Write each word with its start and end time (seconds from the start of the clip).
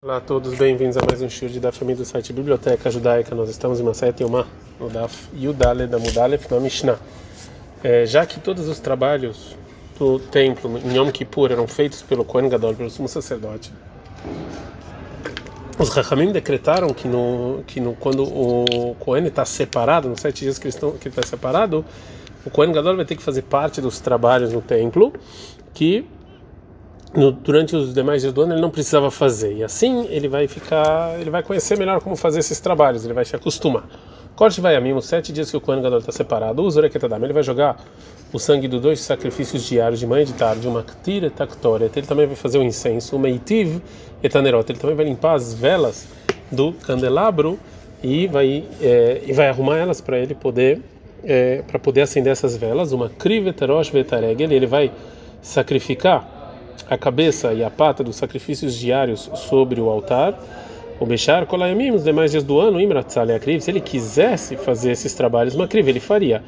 Olá 0.00 0.18
a 0.18 0.20
todos, 0.20 0.54
bem-vindos 0.54 0.96
a 0.96 1.00
mais 1.04 1.20
um 1.20 1.28
show 1.28 1.48
da 1.58 1.72
família 1.72 1.96
do 1.96 2.04
site 2.04 2.32
Biblioteca 2.32 2.88
Judaica. 2.88 3.34
Nós 3.34 3.50
estamos 3.50 3.80
em 3.80 3.82
Maset 3.82 4.22
Yomá, 4.22 4.46
no 4.78 4.88
Daf 4.88 5.28
Yudale 5.34 5.88
da 5.88 5.98
Mudalef 5.98 6.48
na 6.48 6.60
Mishnah. 6.60 7.00
É, 7.82 8.06
já 8.06 8.24
que 8.24 8.38
todos 8.38 8.68
os 8.68 8.78
trabalhos 8.78 9.56
do 9.98 10.20
templo 10.20 10.78
em 10.78 10.96
Yom 10.96 11.10
Kippur 11.10 11.50
eram 11.50 11.66
feitos 11.66 12.00
pelo 12.00 12.24
Kohen 12.24 12.48
Gadol, 12.48 12.76
pelo 12.76 12.88
sumo 12.88 13.08
sacerdote, 13.08 13.72
os 15.76 15.88
Rahamim 15.88 16.30
decretaram 16.30 16.94
que, 16.94 17.08
no, 17.08 17.64
que 17.66 17.80
no, 17.80 17.94
quando 17.94 18.22
o 18.22 18.94
Kohen 19.00 19.26
está 19.26 19.44
separado, 19.44 20.08
nos 20.08 20.20
sete 20.20 20.44
dias 20.44 20.60
que 20.60 20.68
ele 20.68 20.76
está 21.06 21.26
separado, 21.26 21.84
o 22.46 22.50
Kohen 22.50 22.70
Gadol 22.70 22.94
vai 22.94 23.04
ter 23.04 23.16
que 23.16 23.22
fazer 23.22 23.42
parte 23.42 23.80
dos 23.80 23.98
trabalhos 23.98 24.52
no 24.52 24.62
templo 24.62 25.12
que 25.74 26.06
no, 27.14 27.32
durante 27.32 27.74
os 27.74 27.94
demais 27.94 28.22
dias 28.22 28.32
do 28.32 28.42
ano 28.42 28.54
ele 28.54 28.60
não 28.60 28.70
precisava 28.70 29.10
fazer. 29.10 29.54
E 29.54 29.64
assim 29.64 30.06
ele 30.10 30.28
vai 30.28 30.46
ficar 30.46 31.18
ele 31.20 31.30
vai 31.30 31.42
conhecer 31.42 31.78
melhor 31.78 32.00
como 32.00 32.16
fazer 32.16 32.40
esses 32.40 32.60
trabalhos 32.60 33.04
ele 33.04 33.14
vai 33.14 33.24
se 33.24 33.34
acostumar. 33.34 33.84
Corte 34.36 34.60
vai 34.60 34.76
a 34.76 34.80
mim 34.80 34.92
os 34.92 35.06
sete 35.06 35.32
dias 35.32 35.50
que 35.50 35.56
o 35.56 35.60
Kohen 35.60 35.82
Gadol 35.82 35.98
está 35.98 36.12
separado. 36.12 36.62
O 36.62 36.70
Zoreketadam 36.70 37.24
ele 37.24 37.32
vai 37.32 37.42
jogar 37.42 37.76
o 38.32 38.38
sangue 38.38 38.68
dos 38.68 38.80
dois 38.80 39.00
sacrifícios 39.00 39.64
diários 39.64 39.98
de 39.98 40.06
manhã 40.06 40.22
e 40.22 40.26
de 40.26 40.34
tarde 40.34 40.68
uma 40.68 40.82
ktira 40.82 41.30
taktoret 41.30 41.90
ele 41.96 42.06
também 42.06 42.26
vai 42.26 42.36
fazer 42.36 42.58
o 42.58 42.62
incenso 42.62 43.16
o 43.16 43.18
meitiv 43.18 43.80
etanerot 44.22 44.70
ele 44.70 44.78
também 44.78 44.94
vai 44.94 45.06
limpar 45.06 45.34
as 45.34 45.54
velas 45.54 46.06
do 46.52 46.72
candelabro 46.72 47.58
e 48.02 48.26
vai 48.26 48.64
é, 48.80 49.22
e 49.26 49.32
vai 49.32 49.48
arrumar 49.48 49.78
elas 49.78 50.00
para 50.00 50.18
ele 50.18 50.34
poder 50.34 50.82
é, 51.24 51.62
para 51.66 51.78
poder 51.78 52.02
acender 52.02 52.32
essas 52.32 52.56
velas. 52.56 52.92
Uma 52.92 53.08
kriveterosh 53.08 53.90
vetaregel 53.90 54.50
ele 54.52 54.66
vai 54.66 54.92
sacrificar 55.42 56.37
a 56.88 56.96
cabeça 56.96 57.52
e 57.52 57.62
a 57.62 57.70
pata 57.70 58.02
dos 58.02 58.16
sacrifícios 58.16 58.74
diários 58.74 59.30
sobre 59.34 59.80
o 59.80 59.88
altar. 59.88 60.38
O 60.98 61.06
Bechar 61.06 61.46
Kolayamim, 61.46 61.90
os 61.90 62.02
demais 62.02 62.32
dias 62.32 62.42
do 62.42 62.58
ano, 62.58 62.80
Imratzal 62.80 63.30
Akriv, 63.30 63.60
se 63.60 63.70
ele 63.70 63.80
quisesse 63.80 64.56
fazer 64.56 64.92
esses 64.92 65.14
trabalhos 65.14 65.54
Makriv, 65.54 65.88
ele 65.88 66.00
faria. 66.00 66.42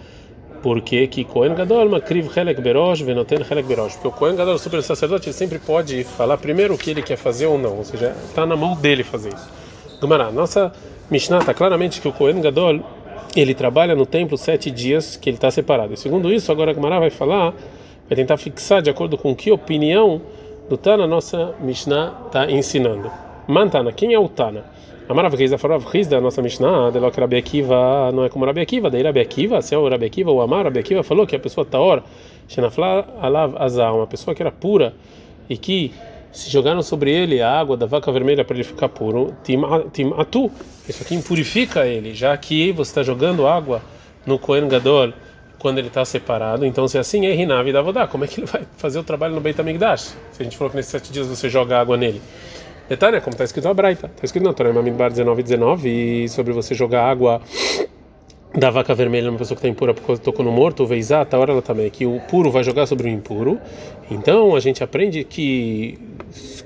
Porque 0.63 1.07
que 1.07 1.25
Kohen 1.25 1.55
Gadol 1.55 1.89
Makriv 1.89 2.29
Helek 2.37 2.61
Berosh 2.61 3.01
Venoten 3.01 3.39
Helek 3.49 3.69
Berosh. 3.69 3.95
Porque 3.95 4.09
o 4.09 4.11
Kohen 4.11 4.37
Gadol, 4.37 4.55
o 4.55 4.59
super 4.59 4.83
sacerdote, 4.83 5.29
ele 5.29 5.35
sempre 5.35 5.59
pode 5.59 6.05
falar 6.05 6.37
primeiro 6.37 6.75
o 6.75 6.79
que 6.79 6.91
ele 6.91 7.03
quer 7.03 7.17
fazer 7.17 7.47
ou 7.47 7.59
não. 7.59 7.79
Ou 7.79 7.85
seja, 7.85 8.15
está 8.27 8.45
na 8.45 8.57
mão 8.57 8.75
dele 8.75 9.05
fazer 9.05 9.33
isso. 9.33 9.49
Gumará, 10.01 10.31
nossa 10.31 10.73
Mishnah 11.11 11.39
está 11.39 11.55
claramente 11.55 12.01
que 12.01 12.09
o 12.09 12.13
Kohen 12.13 12.41
Gadol 12.41 12.81
ele 13.37 13.55
trabalha 13.55 13.95
no 13.95 14.05
templo 14.05 14.37
sete 14.37 14.71
dias 14.71 15.17
que 15.17 15.31
ele 15.31 15.37
está 15.37 15.51
separado. 15.51 15.95
E 15.95 15.97
segundo 15.97 16.33
isso, 16.33 16.51
agora 16.51 16.73
Gumará 16.73 16.99
vai 16.99 17.11
falar 17.11 17.55
vai 18.11 18.17
tentar 18.17 18.37
fixar 18.37 18.83
de 18.83 18.91
acordo 18.91 19.17
com 19.17 19.37
que 19.37 19.53
opinião 19.53 20.21
do 20.69 20.77
Tana 20.77 21.07
nossa 21.07 21.55
Mishnah 21.61 22.13
está 22.27 22.51
ensinando. 22.51 23.09
Mantana, 23.47 23.93
quem 23.93 24.13
é 24.13 24.19
o 24.19 24.29
Tana? 24.29 24.65
Amarav 25.09 25.37
Riz, 25.37 25.53
Afarav 25.53 25.85
Riz 25.87 26.09
da 26.09 26.21
nossa 26.21 26.43
Mishnah, 26.43 26.91
de 26.91 26.99
lo 26.99 27.09
que 27.13 27.21
Rabi 27.21 27.37
Akiva 27.37 28.11
não 28.13 28.25
é 28.25 28.29
como 28.29 28.45
Rabi 28.45 28.63
Akiva, 28.63 28.91
daí 28.91 29.03
Rabi 29.03 29.21
Akiva, 29.21 29.63
se 29.63 29.77
é 29.77 29.79
o 29.79 29.89
Rabi 29.89 30.07
Akiva, 30.07 30.31
o 30.33 30.41
Amar, 30.41 30.65
Rabi 30.65 30.81
Akiva 30.81 31.05
falou 31.05 31.25
que 31.25 31.37
a 31.37 31.39
pessoa 31.39 31.65
taor, 31.65 32.03
Shenafla 32.49 33.07
Alav 33.21 33.57
Azar, 33.57 33.95
uma 33.95 34.09
pessoa 34.09 34.35
que 34.35 34.43
era 34.43 34.51
pura 34.51 34.93
e 35.49 35.57
que 35.57 35.93
se 36.33 36.51
jogaram 36.51 36.83
sobre 36.83 37.13
ele 37.13 37.41
a 37.41 37.61
água 37.61 37.77
da 37.77 37.87
vaca 37.87 38.11
vermelha 38.11 38.45
para 38.45 38.57
ele 38.57 38.65
ficar 38.65 38.89
puro, 38.89 39.33
tim 39.45 40.13
atu, 40.17 40.51
isso 40.89 41.03
aqui 41.03 41.15
impurifica 41.15 41.87
ele, 41.87 42.13
já 42.13 42.37
que 42.37 42.73
você 42.73 42.91
está 42.91 43.03
jogando 43.05 43.47
água 43.47 43.81
no 44.27 44.37
Kohen 44.37 44.67
Gadol 44.67 45.13
quando 45.61 45.79
ele 45.79 45.89
está 45.89 46.05
separado. 46.05 46.67
Então, 46.67 46.89
se 46.89 46.99
assim 46.99 47.27
é 47.27 47.33
Rinavi 47.33 47.73
Davodá, 47.73 48.09
como 48.09 48.25
é 48.25 48.27
que 48.27 48.41
ele 48.41 48.47
vai 48.47 48.63
fazer 48.77 48.99
o 48.99 49.05
trabalho 49.05 49.35
no 49.35 49.41
Beit 49.41 49.61
HaMikdash? 49.61 50.17
Se 50.33 50.41
a 50.41 50.43
gente 50.43 50.57
falou 50.57 50.71
que 50.71 50.77
nesses 50.77 50.91
sete 50.91 51.13
dias 51.13 51.29
você 51.29 51.49
joga 51.49 51.79
água 51.79 51.97
nele. 51.97 52.21
Detalhe, 52.89 53.21
como 53.21 53.35
está 53.35 53.45
escrito 53.45 53.69
na 53.69 53.75
Braita. 53.75 54.07
Está 54.09 54.25
escrito 54.25 54.43
na 54.45 54.53
Torá 54.53 54.73
Mamidbar 54.73 55.11
19, 55.11 55.45
19, 55.45 55.89
e 56.25 56.29
sobre 56.29 56.53
você 56.53 56.75
jogar 56.75 57.09
água 57.09 57.41
da 58.55 58.69
vaca 58.69 58.93
vermelha 58.95 59.31
uma 59.31 59.39
pessoa 59.39 59.55
que 59.55 59.61
está 59.61 59.69
impura 59.69 59.95
porque 59.95 60.17
tocou 60.19 60.45
no 60.45 60.51
morto, 60.51 60.85
veizata, 60.85 61.37
a 61.37 61.41
hora 61.41 61.53
ela 61.53 61.63
também, 61.63 61.89
que 61.89 62.05
o 62.05 62.21
puro 62.29 62.51
vai 62.51 62.65
jogar 62.65 62.87
sobre 62.87 63.09
o 63.09 63.11
impuro. 63.11 63.61
Então, 64.11 64.57
a 64.57 64.61
gente 64.61 64.83
aprende 64.83 65.23
que 65.23 65.97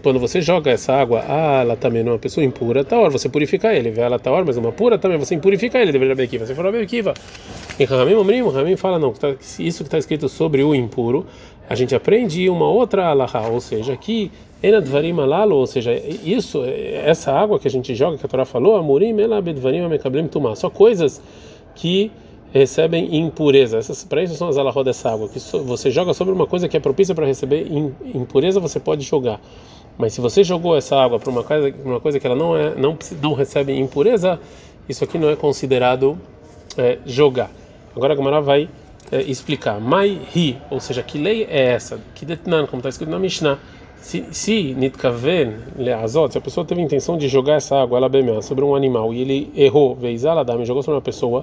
quando 0.03 0.19
você 0.19 0.41
joga 0.41 0.70
essa 0.70 0.94
água, 0.94 1.22
ah, 1.28 1.60
ela 1.60 1.76
também 1.76 2.03
não 2.03 2.14
é 2.14 2.19
pessoa 2.19 2.44
impura, 2.44 2.84
tá 2.84 2.98
hora 2.98 3.10
você 3.10 3.28
purifica 3.28 3.75
ele, 3.75 3.91
vê 3.91 4.00
ela 4.00 4.19
tá 4.19 4.31
hora, 4.31 4.44
mas 4.47 4.56
uma 4.56 4.72
pura 4.72 4.97
também, 4.97 5.19
você 5.19 5.34
impurifica 5.34 5.78
ele, 5.78 5.92
deveria 5.92 6.14
bem. 6.14 6.26
Você 6.26 6.54
falou 6.54 6.72
bem 6.72 6.81
aqui, 6.81 7.03
e 7.78 7.84
Ramim 7.84 8.14
Omrim, 8.14 8.48
Ramim 8.48 8.76
fala 8.76 8.98
não, 8.98 9.12
tá, 9.12 9.34
isso 9.59 9.82
que 9.82 9.88
está 9.88 9.98
escrito 9.98 10.26
sobre 10.28 10.62
o 10.62 10.75
impuro, 10.75 11.26
a 11.69 11.75
gente 11.75 11.94
aprende 11.94 12.48
uma 12.48 12.69
outra 12.69 13.09
alahá, 13.09 13.48
ou 13.48 13.60
seja, 13.60 13.94
que 13.97 14.30
enadvarim 14.62 15.19
alalo, 15.20 15.56
ou 15.56 15.66
seja, 15.66 15.92
isso, 16.25 16.62
essa 16.64 17.32
água 17.32 17.59
que 17.59 17.69
a 17.69 17.70
gente 17.70 17.94
joga, 17.94 18.16
que 18.16 18.25
a 18.25 18.28
Torá 18.28 18.47
falou, 18.47 18.76
amurim 18.76 19.20
ela 19.20 19.41
bedvarim 19.42 19.80
amekablim 19.80 20.28
tumá, 20.28 20.54
só 20.56 20.70
coisas 20.70 21.20
que 21.74 22.10
recebem 22.52 23.16
impureza. 23.16 23.78
Essas, 23.78 24.04
para 24.04 24.22
isso 24.22 24.34
são 24.36 24.48
as 24.48 24.56
alahó 24.56 24.82
dessa 24.82 25.10
água, 25.10 25.28
que 25.28 25.40
so, 25.40 25.62
você 25.64 25.90
joga 25.90 26.14
sobre 26.14 26.32
uma 26.32 26.46
coisa 26.46 26.68
que 26.68 26.76
é 26.76 26.80
propícia 26.80 27.14
para 27.14 27.26
receber 27.26 27.66
impureza, 28.14 28.60
você 28.60 28.78
pode 28.78 29.02
jogar. 29.02 29.40
Mas 29.98 30.12
se 30.12 30.20
você 30.20 30.44
jogou 30.44 30.76
essa 30.76 30.96
água 30.96 31.18
para 31.18 31.30
uma 31.30 31.42
coisa, 31.42 31.74
uma 31.84 32.00
coisa 32.00 32.20
que 32.20 32.26
ela 32.26 32.36
não 32.36 32.56
é, 32.56 32.74
não, 32.74 32.96
não 33.20 33.34
recebe 33.34 33.76
impureza, 33.76 34.40
isso 34.88 35.02
aqui 35.02 35.18
não 35.18 35.30
é 35.30 35.36
considerado 35.36 36.18
é, 36.76 36.98
jogar. 37.06 37.50
Agora 37.94 38.12
a 38.12 38.16
Gamara 38.16 38.41
vai 38.41 38.68
é, 39.10 39.22
explicar. 39.22 39.80
Mai 39.80 40.20
ri, 40.32 40.58
ou 40.70 40.80
seja, 40.80 41.02
que 41.02 41.18
lei 41.18 41.44
é 41.44 41.72
essa? 41.72 42.00
Que 42.14 42.24
detnan, 42.24 42.66
como 42.66 42.80
está 42.80 42.88
escrito 42.88 43.10
na 43.10 43.18
Mishnah. 43.18 43.58
Se, 44.04 44.22
se 44.32 44.75
nitkaven 44.75 45.54
leazot, 45.78 46.31
se 46.31 46.37
a 46.37 46.41
pessoa 46.41 46.62
teve 46.66 46.82
a 46.82 46.84
intenção 46.84 47.16
de 47.16 47.26
jogar 47.26 47.54
essa 47.54 47.81
água, 47.81 47.97
ela 47.97 48.06
bem 48.06 48.22
sobre 48.42 48.62
um 48.62 48.75
animal 48.75 49.15
e 49.15 49.22
ele 49.22 49.50
errou, 49.56 49.94
veizaladam, 49.94 50.62
jogou 50.62 50.82
sobre 50.82 50.97
uma 50.97 51.03
pessoa, 51.03 51.42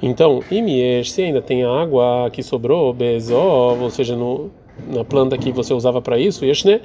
então, 0.00 0.40
imiesh, 0.48 1.10
se 1.10 1.22
ainda 1.22 1.42
tem 1.42 1.64
água 1.64 2.30
que 2.32 2.40
sobrou, 2.40 2.94
bezov, 2.94 3.82
ou 3.82 3.90
seja, 3.90 4.14
no, 4.14 4.48
na 4.86 5.04
planta 5.04 5.36
que 5.36 5.50
você 5.50 5.74
usava 5.74 6.00
para 6.00 6.16
isso, 6.16 6.44
yeshne, 6.44 6.80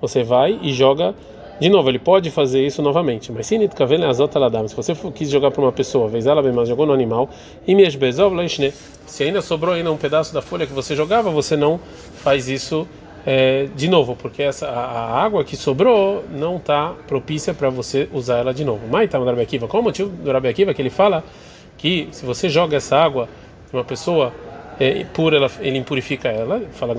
você 0.00 0.22
vai 0.22 0.58
e 0.62 0.72
joga 0.72 1.14
de 1.60 1.68
novo, 1.68 1.90
ele 1.90 1.98
pode 1.98 2.30
fazer 2.30 2.66
isso 2.66 2.80
novamente, 2.80 3.30
mas 3.30 3.46
se 3.46 3.54
se 4.70 4.74
você 4.74 4.94
quis 5.14 5.28
jogar 5.28 5.50
para 5.50 5.60
uma 5.60 5.72
pessoa, 5.72 6.08
vez 6.08 6.26
ela 6.26 6.42
bem 6.42 6.64
jogou 6.64 6.86
no 6.86 6.92
animal, 6.94 7.28
se 9.06 9.24
ainda 9.24 9.42
sobrou 9.42 9.74
ainda 9.74 9.92
um 9.92 9.98
pedaço 9.98 10.32
da 10.32 10.40
folha 10.40 10.66
que 10.66 10.72
você 10.72 10.96
jogava, 10.96 11.30
você 11.30 11.54
não 11.54 11.78
faz 12.16 12.48
isso 12.48 12.88
é, 13.26 13.68
de 13.74 13.88
novo, 13.88 14.14
porque 14.16 14.42
essa 14.42 14.68
a, 14.68 15.22
água 15.22 15.44
que 15.44 15.56
sobrou 15.56 16.24
não 16.30 16.56
está 16.56 16.92
propícia 17.06 17.54
para 17.54 17.70
você 17.70 18.08
usar 18.12 18.38
ela 18.38 18.52
de 18.52 18.64
novo. 18.64 18.86
Mas 18.90 19.10
tá 19.10 19.18
no 19.18 19.24
Rabi 19.24 19.40
Akiva, 19.40 19.66
qual 19.66 19.80
o 19.80 19.84
motivo 19.84 20.10
do 20.10 20.30
Rabi 20.30 20.48
Akiva 20.48 20.74
que 20.74 20.82
ele 20.82 20.90
fala 20.90 21.24
que 21.78 22.08
se 22.12 22.24
você 22.26 22.48
joga 22.48 22.76
essa 22.76 22.96
água 22.96 23.28
de 23.70 23.76
uma 23.76 23.84
pessoa 23.84 24.32
é, 24.78 25.04
pura, 25.04 25.36
ela, 25.36 25.50
ele 25.60 25.78
impurifica 25.78 26.28
ela. 26.28 26.60
Fala 26.72 26.94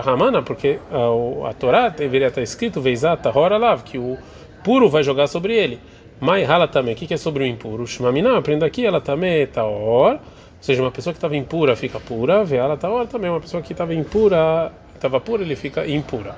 Ramana, 0.00 0.42
porque 0.42 0.78
a, 0.90 1.48
a 1.50 1.52
Torá 1.52 1.88
deveria 1.88 2.28
estar 2.28 2.42
escrito 2.42 2.80
Veizat 2.80 3.22
Tahora 3.22 3.56
Lav, 3.56 3.82
que 3.82 3.98
o 3.98 4.18
puro 4.64 4.88
vai 4.88 5.02
jogar 5.02 5.26
sobre 5.26 5.54
ele. 5.54 5.78
Mai 6.20 6.44
Hala 6.44 6.68
também, 6.68 6.94
o 6.94 6.96
que 6.96 7.12
é 7.12 7.16
sobre 7.16 7.42
o 7.42 7.46
impuro? 7.46 7.86
Shmamina, 7.86 8.38
aprenda 8.38 8.64
aqui, 8.64 8.86
ela 8.86 9.00
também 9.00 9.46
Tahor, 9.46 10.12
ou 10.12 10.20
seja, 10.60 10.80
uma 10.80 10.92
pessoa 10.92 11.12
que 11.12 11.18
estava 11.18 11.36
impura 11.36 11.74
fica 11.74 11.98
pura, 11.98 12.44
Veala 12.44 12.76
Tahor 12.76 13.08
também, 13.08 13.28
uma 13.28 13.40
pessoa 13.40 13.60
que 13.60 13.72
estava 13.72 13.92
impura, 13.92 14.70
estava 15.02 15.20
pura, 15.20 15.42
ele 15.42 15.56
fica 15.56 15.86
impura. 15.88 16.36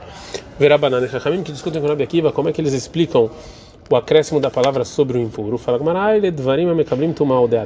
Verá 0.58 0.78
banana, 0.78 1.06
que 1.44 1.52
discutem 1.52 1.80
com 1.80 1.86
o 1.86 1.90
Nabi 1.90 2.02
Akiva, 2.02 2.32
como 2.32 2.48
é 2.48 2.52
que 2.52 2.60
eles 2.60 2.72
explicam 2.72 3.30
o 3.90 3.96
acréscimo 3.96 4.40
da 4.40 4.50
palavra 4.50 4.82
sobre 4.82 5.18
o 5.18 5.20
impuro. 5.20 5.58
Fala 5.58 5.78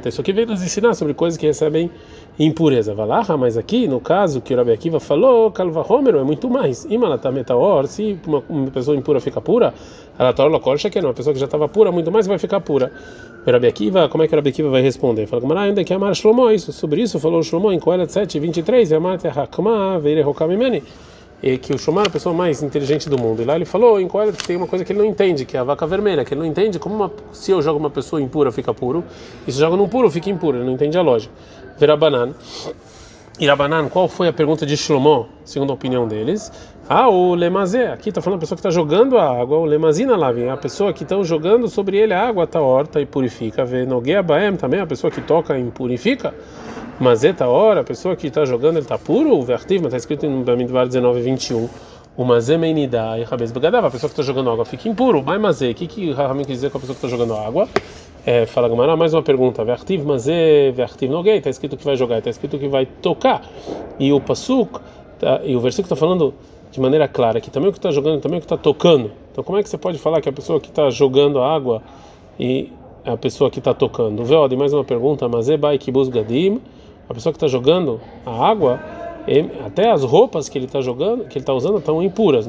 Isso 0.09 0.19
aqui 0.19 0.33
veio 0.33 0.47
nos 0.47 0.61
ensinar 0.61 0.93
sobre 0.93 1.13
coisas 1.13 1.37
que 1.37 1.45
recebem 1.45 1.89
impureza. 2.37 2.93
Valaha, 2.93 3.37
mas 3.37 3.57
aqui, 3.57 3.87
no 3.87 4.01
caso 4.01 4.41
que 4.41 4.53
o 4.53 4.57
Rabi 4.57 4.73
Akiva 4.73 4.99
falou, 4.99 5.49
Calva 5.51 5.85
Homero 5.87 6.19
é 6.19 6.23
muito 6.23 6.49
mais. 6.49 6.83
Imalatamentor, 6.85 7.87
se 7.87 8.19
uma, 8.27 8.69
pessoa 8.69 8.97
impura 8.97 9.21
fica 9.21 9.39
pura, 9.39 9.73
ela 10.17 10.33
torna 10.33 10.59
que 10.89 10.99
é 10.99 11.01
uma 11.01 11.13
pessoa 11.13 11.33
que 11.33 11.39
já 11.39 11.45
estava 11.45 11.69
pura, 11.69 11.91
muito 11.91 12.11
mais 12.11 12.27
vai 12.27 12.37
ficar 12.37 12.59
pura. 12.59 12.91
Rabi 13.51 13.67
Akiva, 13.67 14.09
como 14.09 14.23
é 14.23 14.27
que 14.27 14.33
o 14.33 14.37
Rabi 14.37 14.49
Akiva 14.49 14.69
vai 14.69 14.81
responder? 14.81 15.27
Fala 15.27 15.41
Gamara, 15.41 15.61
ainda 15.61 15.83
que 15.83 15.93
amar 15.93 16.15
Shlomo, 16.15 16.51
isso, 16.51 16.71
sobre 16.71 17.01
isso 17.01 17.19
falou 17.19 17.41
Shlomo 17.43 17.71
em 17.71 17.79
Coelet 17.79 18.11
7, 18.11 18.39
23, 18.39 18.93
Amate 18.93 19.27
Hakma, 19.27 19.99
Veire 19.99 20.23
Hokamimeni 20.23 20.83
e 21.41 21.57
que 21.57 21.73
o 21.73 21.79
Shomar 21.79 22.05
é 22.05 22.07
a 22.07 22.11
pessoa 22.11 22.35
mais 22.35 22.61
inteligente 22.61 23.09
do 23.09 23.17
mundo. 23.17 23.41
E 23.41 23.45
lá 23.45 23.55
ele 23.55 23.65
falou 23.65 23.99
em 23.99 24.07
qual 24.07 24.31
tem 24.31 24.55
uma 24.55 24.67
coisa 24.67 24.83
que 24.83 24.91
ele 24.91 24.99
não 24.99 25.05
entende, 25.05 25.45
que 25.45 25.55
é 25.55 25.59
a 25.59 25.63
vaca 25.63 25.87
vermelha, 25.87 26.25
que 26.25 26.33
ele 26.33 26.41
não 26.41 26.47
entende 26.47 26.77
como 26.79 26.95
uma, 26.95 27.11
se 27.31 27.51
eu 27.51 27.61
jogo 27.61 27.79
uma 27.79 27.89
pessoa 27.89 28.21
impura 28.21 28.51
fica 28.51 28.73
puro, 28.73 29.03
e 29.47 29.51
se 29.51 29.59
joga 29.59 29.77
num 29.77 29.87
puro 29.87 30.09
fica 30.11 30.29
impuro, 30.29 30.57
ele 30.57 30.65
não 30.65 30.73
entende 30.73 30.97
a 30.97 31.01
lógica. 31.01 31.33
Verabanan. 31.77 32.33
Irabanan, 33.39 33.87
qual 33.87 34.09
foi 34.09 34.27
a 34.27 34.33
pergunta 34.33 34.65
de 34.65 34.75
Shlomo, 34.75 35.29
segundo 35.45 35.69
a 35.69 35.73
opinião 35.73 36.05
deles? 36.05 36.51
Ah, 36.91 37.07
o 37.07 37.35
lemazé, 37.35 37.91
aqui 37.91 38.09
está 38.09 38.19
falando 38.19 38.37
a 38.37 38.39
pessoa 38.39 38.55
que 38.55 38.61
está 38.61 38.71
jogando 38.71 39.15
a 39.19 39.39
água, 39.39 39.59
o 39.59 39.63
lemazina 39.63 40.17
lá, 40.17 40.31
a 40.51 40.57
pessoa 40.57 40.91
que 40.91 41.03
está 41.03 41.21
jogando 41.21 41.67
sobre 41.67 41.97
ele 41.99 42.15
a 42.15 42.27
água, 42.27 42.45
está 42.45 42.59
horta 42.59 42.99
e 42.99 43.05
purifica. 43.05 43.63
Vê 43.63 43.85
nogueia 43.85 44.23
baem 44.23 44.55
também, 44.55 44.79
a 44.79 44.87
pessoa 44.87 45.11
que 45.11 45.21
toca 45.21 45.55
e 45.55 45.63
purifica. 45.65 46.33
Mas 46.99 47.23
é 47.23 47.31
hora, 47.43 47.81
a 47.81 47.83
pessoa 47.83 48.15
que 48.15 48.25
está 48.25 48.43
jogando, 48.43 48.77
ele 48.77 48.85
está 48.85 48.97
puro, 48.97 49.37
o 49.37 49.43
vertivo, 49.43 49.83
mas 49.83 49.93
está 49.93 49.97
escrito 49.97 50.27
no 50.27 50.43
Bamidbar 50.43 50.87
19, 50.87 51.21
21. 51.21 51.69
uma 52.17 52.41
zemenida 52.41 53.19
e 53.19 53.23
rabes 53.23 53.51
begadava, 53.51 53.85
a 53.85 53.91
pessoa 53.91 54.09
que 54.09 54.19
está 54.19 54.23
jogando 54.23 54.49
água 54.49 54.65
fica 54.65 54.89
impuro. 54.89 55.21
Mas 55.23 55.39
mazê, 55.39 55.69
o 55.69 55.75
que 55.75 55.85
que 55.85 56.11
Rahamim 56.11 56.43
quer 56.43 56.53
dizer 56.53 56.71
com 56.71 56.79
a 56.79 56.81
pessoa 56.81 56.97
que 56.97 57.05
está 57.05 57.15
jogando 57.15 57.37
água? 57.37 57.69
É, 58.25 58.47
fala 58.47 58.67
Gamara, 58.67 58.97
mais 58.97 59.13
uma 59.13 59.21
pergunta. 59.21 59.63
Vertiv 59.63 60.03
mazê, 60.03 60.71
vertiv 60.71 61.11
noguei, 61.11 61.37
está 61.37 61.51
escrito 61.51 61.77
que 61.77 61.85
vai 61.85 61.95
jogar, 61.95 62.17
está 62.17 62.31
escrito 62.31 62.57
que 62.57 62.67
vai 62.67 62.87
tocar. 62.87 63.43
E 63.99 64.11
o 64.11 64.19
pasuk, 64.19 64.79
tá, 65.19 65.41
e 65.43 65.55
o 65.55 65.59
versículo 65.59 65.85
está 65.85 65.95
falando 65.95 66.33
de 66.71 66.79
maneira 66.79 67.07
clara 67.07 67.41
que 67.41 67.49
também 67.49 67.69
o 67.69 67.71
que 67.71 67.79
está 67.79 67.91
jogando, 67.91 68.21
também 68.21 68.37
o 68.37 68.41
que 68.41 68.45
está 68.45 68.57
tocando. 68.57 69.11
Então 69.31 69.43
como 69.43 69.57
é 69.57 69.63
que 69.63 69.69
você 69.69 69.77
pode 69.77 69.97
falar 69.97 70.21
que 70.21 70.29
a 70.29 70.33
pessoa 70.33 70.59
que 70.59 70.69
está 70.69 70.89
jogando 70.89 71.39
a 71.39 71.53
água 71.53 71.81
e 72.39 72.71
a 73.05 73.17
pessoa 73.17 73.49
que 73.49 73.59
está 73.59 73.73
tocando? 73.73 74.23
Veode, 74.23 74.55
mais 74.55 74.73
uma 74.73 74.83
pergunta. 74.83 75.27
Kibus 75.79 76.09
gadim, 76.09 76.61
a 77.07 77.13
pessoa 77.13 77.33
que 77.33 77.37
está 77.37 77.47
jogando 77.47 77.99
a 78.25 78.47
água 78.47 78.79
até 79.65 79.91
as 79.91 80.03
roupas 80.03 80.49
que 80.49 80.57
ele 80.57 80.65
está 80.65 80.81
jogando, 80.81 81.25
que 81.25 81.37
ele 81.37 81.43
está 81.43 81.53
usando, 81.53 81.77
estão 81.77 82.01
impuras. 82.01 82.47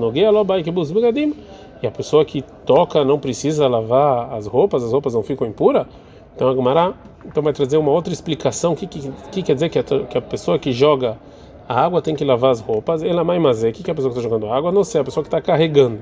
E 1.83 1.87
a 1.87 1.91
pessoa 1.91 2.25
que 2.25 2.43
toca 2.65 3.05
não 3.05 3.19
precisa 3.19 3.67
lavar 3.69 4.33
as 4.35 4.47
roupas, 4.47 4.83
as 4.83 4.93
roupas 4.93 5.15
não 5.15 5.23
ficam 5.23 5.47
impuras. 5.47 5.87
Então 6.35 6.49
a 6.49 6.95
então 7.27 7.43
vai 7.43 7.53
trazer 7.53 7.77
uma 7.77 7.91
outra 7.91 8.13
explicação. 8.13 8.73
O 8.73 8.77
que, 8.77 8.87
que, 8.87 9.13
que, 9.31 9.43
quer 9.43 9.55
dizer 9.55 9.69
que 9.69 9.79
a, 9.79 9.83
que 9.83 10.17
a 10.17 10.23
pessoa 10.23 10.59
que 10.59 10.73
joga 10.73 11.19
a 11.71 11.85
água 11.85 12.03
tem 12.03 12.17
que 12.17 12.25
lavar 12.25 12.51
as 12.51 12.59
roupas? 12.59 13.01
Ela 13.01 13.23
mais 13.23 13.41
mazé. 13.41 13.71
Que, 13.71 13.85
que 13.85 13.91
a 13.93 13.95
pessoa 13.95 14.13
que 14.13 14.19
está 14.19 14.29
jogando 14.29 14.53
água? 14.53 14.73
Não 14.73 14.83
sei, 14.83 15.01
a 15.01 15.05
pessoa 15.05 15.23
que 15.23 15.29
está 15.29 15.41
carregando. 15.41 16.01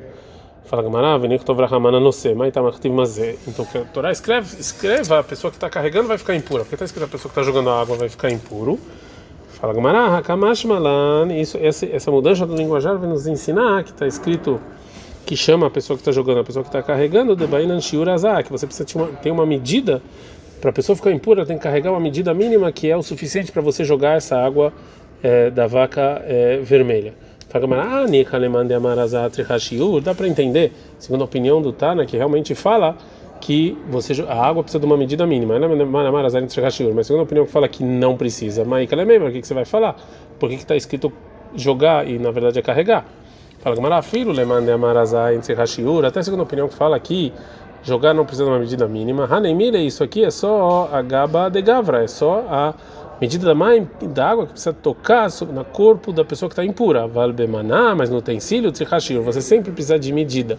Fala 0.65 0.83
Gemara, 0.83 1.19
vem 1.19 1.39
que 1.39 1.53
Ramana 1.53 2.01
não 2.01 2.11
sei, 2.11 2.35
mas 2.35 2.49
está 2.49 2.63
mazé. 2.89 3.37
Então 3.47 3.67
a 3.75 3.85
Torá 3.93 4.11
escreve, 4.11 4.59
escreve 4.59 5.13
a 5.13 5.23
pessoa 5.23 5.51
que 5.51 5.59
está 5.59 5.69
carregando 5.69 6.09
vai 6.09 6.17
ficar 6.17 6.35
impura. 6.35 6.63
Porque 6.63 6.75
está 6.75 6.87
escrito 6.87 7.05
a 7.05 7.09
pessoa 7.09 7.31
que 7.31 7.39
está 7.39 7.43
jogando 7.43 7.69
água 7.69 7.99
vai 7.99 8.09
ficar 8.09 8.31
impuro. 8.31 8.81
Fala 9.61 9.75
Gamara, 9.75 10.17
Hakamash 10.17 10.65
Malan, 10.65 11.35
isso, 11.35 11.59
essa, 11.61 11.85
essa 11.85 12.11
mudança 12.11 12.47
do 12.47 12.57
linguajar 12.57 12.97
vai 12.97 13.11
nos 13.11 13.27
ensinar 13.27 13.85
que 13.85 13.91
está 13.91 14.07
escrito 14.07 14.59
que 15.27 15.37
chama 15.37 15.67
a 15.67 15.71
pessoa 15.71 15.99
que 15.99 16.01
está 16.01 16.13
jogando, 16.13 16.41
a 16.41 16.45
pessoa 16.45 16.63
que 16.63 16.71
está 16.71 16.83
carregando, 16.83 17.37
de 17.37 17.47
Bainan 17.47 17.81
Shiurazá, 17.81 18.43
que 18.43 18.51
você 18.51 18.67
precisa 18.67 18.87
ter 18.87 18.99
uma, 18.99 19.07
ter 19.09 19.31
uma 19.31 19.45
medida, 19.45 20.01
para 20.63 20.71
a 20.71 20.73
pessoa 20.73 20.97
ficar 20.97 21.13
impura, 21.13 21.45
tem 21.45 21.59
que 21.59 21.63
carregar 21.63 21.91
uma 21.91 22.01
medida 22.01 22.33
mínima 22.33 22.73
que 22.73 22.91
é 22.91 22.97
o 22.97 23.03
suficiente 23.03 23.53
para 23.53 23.61
você 23.61 23.85
jogar 23.85 24.17
essa 24.17 24.37
água 24.37 24.73
é, 25.23 25.51
da 25.51 25.67
vaca 25.67 26.23
é, 26.27 26.59
vermelha. 26.59 27.15
Dá 30.01 30.15
para 30.15 30.29
entender, 30.29 30.73
segundo 30.99 31.23
a 31.23 31.25
opinião 31.25 31.63
do 31.63 31.73
Tana, 31.73 32.05
que 32.05 32.17
realmente 32.17 32.55
fala 32.55 32.97
que 33.41 33.79
você 33.89 34.13
a 34.29 34.47
água 34.47 34.63
precisa 34.63 34.81
de 34.81 34.87
uma 34.87 34.97
medida 34.97 35.27
mínima. 35.27 35.57
É 35.57 35.59
mas 36.95 37.07
segundo 37.07 37.21
a 37.21 37.25
opinião 37.25 37.47
que 37.47 37.53
fala 37.53 37.69
que 37.69 37.83
não 37.83 38.17
precisa. 38.17 38.65
Mas 38.65 38.87
o 39.29 39.33
que 39.33 39.47
você 39.47 39.55
vai 39.55 39.65
falar? 39.65 39.97
Por 40.39 40.49
que 40.51 40.57
está 40.57 40.77
escrito 40.77 41.13
jogar 41.55 42.07
e 42.07 42.19
na 42.19 42.31
verdade 42.31 42.59
é 42.59 42.63
carregar? 42.63 43.07
Fala 43.61 43.75
que 43.75 43.81
filho 44.03 44.31
le 44.33 44.45
mande 44.45 44.71
amarazai 44.71 45.35
até 46.09 46.23
a 46.41 46.45
opinião 46.45 46.69
que 46.69 46.75
fala 46.75 46.99
que 47.01 47.33
jogar 47.83 48.15
não 48.15 48.25
precisa 48.25 48.45
de 48.45 48.51
uma 48.51 48.59
medida 48.59 48.87
mínima. 48.87 49.25
Hanemile, 49.25 49.85
isso 49.85 50.05
aqui 50.05 50.25
é 50.25 50.31
só 50.31 50.89
a 50.93 51.03
gaba 51.03 51.49
de 51.49 51.63
gavra, 51.63 52.05
é 52.05 52.07
só 52.07 52.45
a 52.49 52.75
medida 53.21 53.47
da, 53.47 53.55
mãe, 53.55 53.89
da 54.03 54.31
água 54.31 54.47
que 54.47 54.53
precisa 54.53 54.73
tocar 54.73 55.29
no 55.53 55.65
corpo 55.65 56.13
da 56.13 56.25
pessoa 56.25 56.49
que 56.49 56.55
está 56.55 56.65
impura. 56.65 57.07
Valbemaná, 57.07 57.95
mas 57.95 58.11
no 58.11 58.19
utensílio, 58.19 58.73
você 59.25 59.41
sempre 59.41 59.73
precisa 59.73 59.99
de 59.99 60.13
medida. 60.13 60.57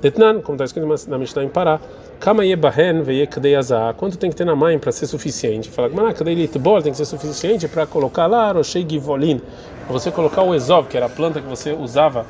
Detnan, 0.00 0.40
como 0.42 0.56
está 0.56 0.64
escrito 0.64 0.86
na 1.08 1.16
Mishnah 1.16 1.44
em 1.44 1.48
Pará, 1.48 1.80
Kama 2.20 2.44
yebahen 2.44 3.02
veyekdeyazah. 3.02 3.94
Quanto 3.94 4.16
tem 4.16 4.30
que 4.30 4.36
ter 4.36 4.44
na 4.44 4.54
mãe 4.54 4.78
para 4.78 4.92
ser 4.92 5.06
suficiente? 5.06 5.68
Fala, 5.68 5.90
litbol 6.24 6.80
tem 6.80 6.92
que 6.92 6.96
ser 6.96 7.04
suficiente 7.04 7.68
para 7.68 7.86
colocar 7.86 8.26
lá 8.26 8.52
roshei 8.52 8.86
givolin, 8.88 9.40
para 9.84 9.92
você 9.92 10.10
colocar 10.10 10.42
o 10.42 10.54
ezov, 10.54 10.88
que 10.88 10.96
era 10.96 11.06
a 11.06 11.08
planta 11.08 11.40
que 11.40 11.48
você 11.48 11.72
usava 11.72 12.24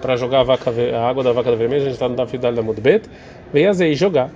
para 0.00 0.16
jogar 0.16 0.40
a, 0.40 0.44
vaca, 0.44 0.70
a 0.70 1.08
água 1.08 1.22
da 1.22 1.32
vaca 1.32 1.54
vermelha. 1.54 1.82
A 1.82 1.84
gente 1.84 1.94
está 1.94 2.08
no 2.08 2.16
Davidal 2.16 2.52
da 2.52 2.62
Mudbet. 2.62 3.08
Veiazei 3.52 3.94
jogar. 3.94 4.30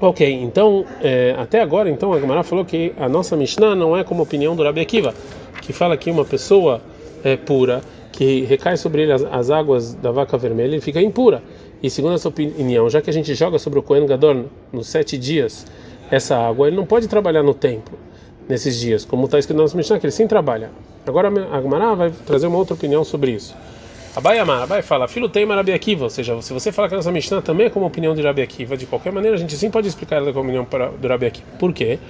Ok, 0.00 0.32
então 0.32 0.84
é, 1.02 1.34
até 1.36 1.60
agora 1.60 1.90
então 1.90 2.12
a 2.12 2.20
Gemara 2.20 2.44
falou 2.44 2.64
que 2.64 2.92
a 3.00 3.08
nossa 3.08 3.36
Mishnah 3.36 3.74
não 3.74 3.96
é 3.96 4.04
como 4.04 4.20
a 4.20 4.22
opinião 4.22 4.54
do 4.54 4.62
Rabi 4.62 4.80
Akiva, 4.80 5.12
que 5.60 5.72
fala 5.72 5.96
que 5.96 6.08
uma 6.08 6.24
pessoa 6.24 6.80
é, 7.24 7.36
pura 7.36 7.82
que 8.12 8.42
recai 8.42 8.76
sobre 8.76 9.02
ele 9.02 9.12
as, 9.12 9.24
as 9.24 9.50
águas 9.50 9.94
da 9.94 10.12
vaca 10.12 10.38
vermelha, 10.38 10.70
ele 10.72 10.80
fica 10.80 11.00
impura. 11.02 11.42
E 11.82 11.90
segundo 11.90 12.14
essa 12.14 12.28
opinião, 12.28 12.88
já 12.88 13.00
que 13.00 13.10
a 13.10 13.12
gente 13.12 13.34
joga 13.34 13.58
sobre 13.58 13.80
o 13.80 13.82
Kohen 13.82 14.06
Gadol 14.06 14.44
nos 14.72 14.86
sete 14.86 15.18
dias 15.18 15.66
essa 16.10 16.36
água, 16.36 16.68
ele 16.68 16.76
não 16.76 16.86
pode 16.86 17.08
trabalhar 17.08 17.42
no 17.42 17.52
templo 17.52 17.98
nesses 18.48 18.78
dias, 18.78 19.04
como 19.04 19.24
está 19.24 19.38
escrito 19.38 19.56
no 19.56 19.64
nosso 19.64 19.76
Mishnah, 19.76 19.98
que 19.98 20.06
ele 20.06 20.12
sim 20.12 20.28
trabalha. 20.28 20.70
Agora 21.04 21.28
a 21.28 21.60
Gemara 21.60 21.94
vai 21.96 22.12
trazer 22.24 22.46
uma 22.46 22.56
outra 22.56 22.74
opinião 22.74 23.02
sobre 23.02 23.32
isso. 23.32 23.52
Abai 24.18 24.36
Amar, 24.36 24.64
Abai 24.64 24.82
fala, 24.82 25.06
filho 25.06 25.28
tem 25.28 25.46
Rabi 25.46 25.72
Akiva, 25.72 26.02
ou 26.02 26.10
seja, 26.10 26.42
se 26.42 26.52
você 26.52 26.72
falar 26.72 26.88
que 26.88 26.94
a 26.94 26.96
nossa 26.96 27.12
Mishnah 27.12 27.40
também 27.40 27.68
é 27.68 27.70
como 27.70 27.84
a 27.84 27.88
opinião 27.88 28.16
de 28.16 28.20
Rabi 28.20 28.42
Akiva, 28.42 28.76
de 28.76 28.84
qualquer 28.84 29.12
maneira 29.12 29.36
a 29.36 29.38
gente 29.38 29.54
sim 29.54 29.70
pode 29.70 29.86
explicar 29.86 30.16
ela 30.16 30.32
como 30.32 30.40
opinião 30.40 30.66
do 31.00 31.06
Rabi 31.06 31.26
Akiva. 31.26 31.46
Por 31.56 31.72
quê? 31.72 32.00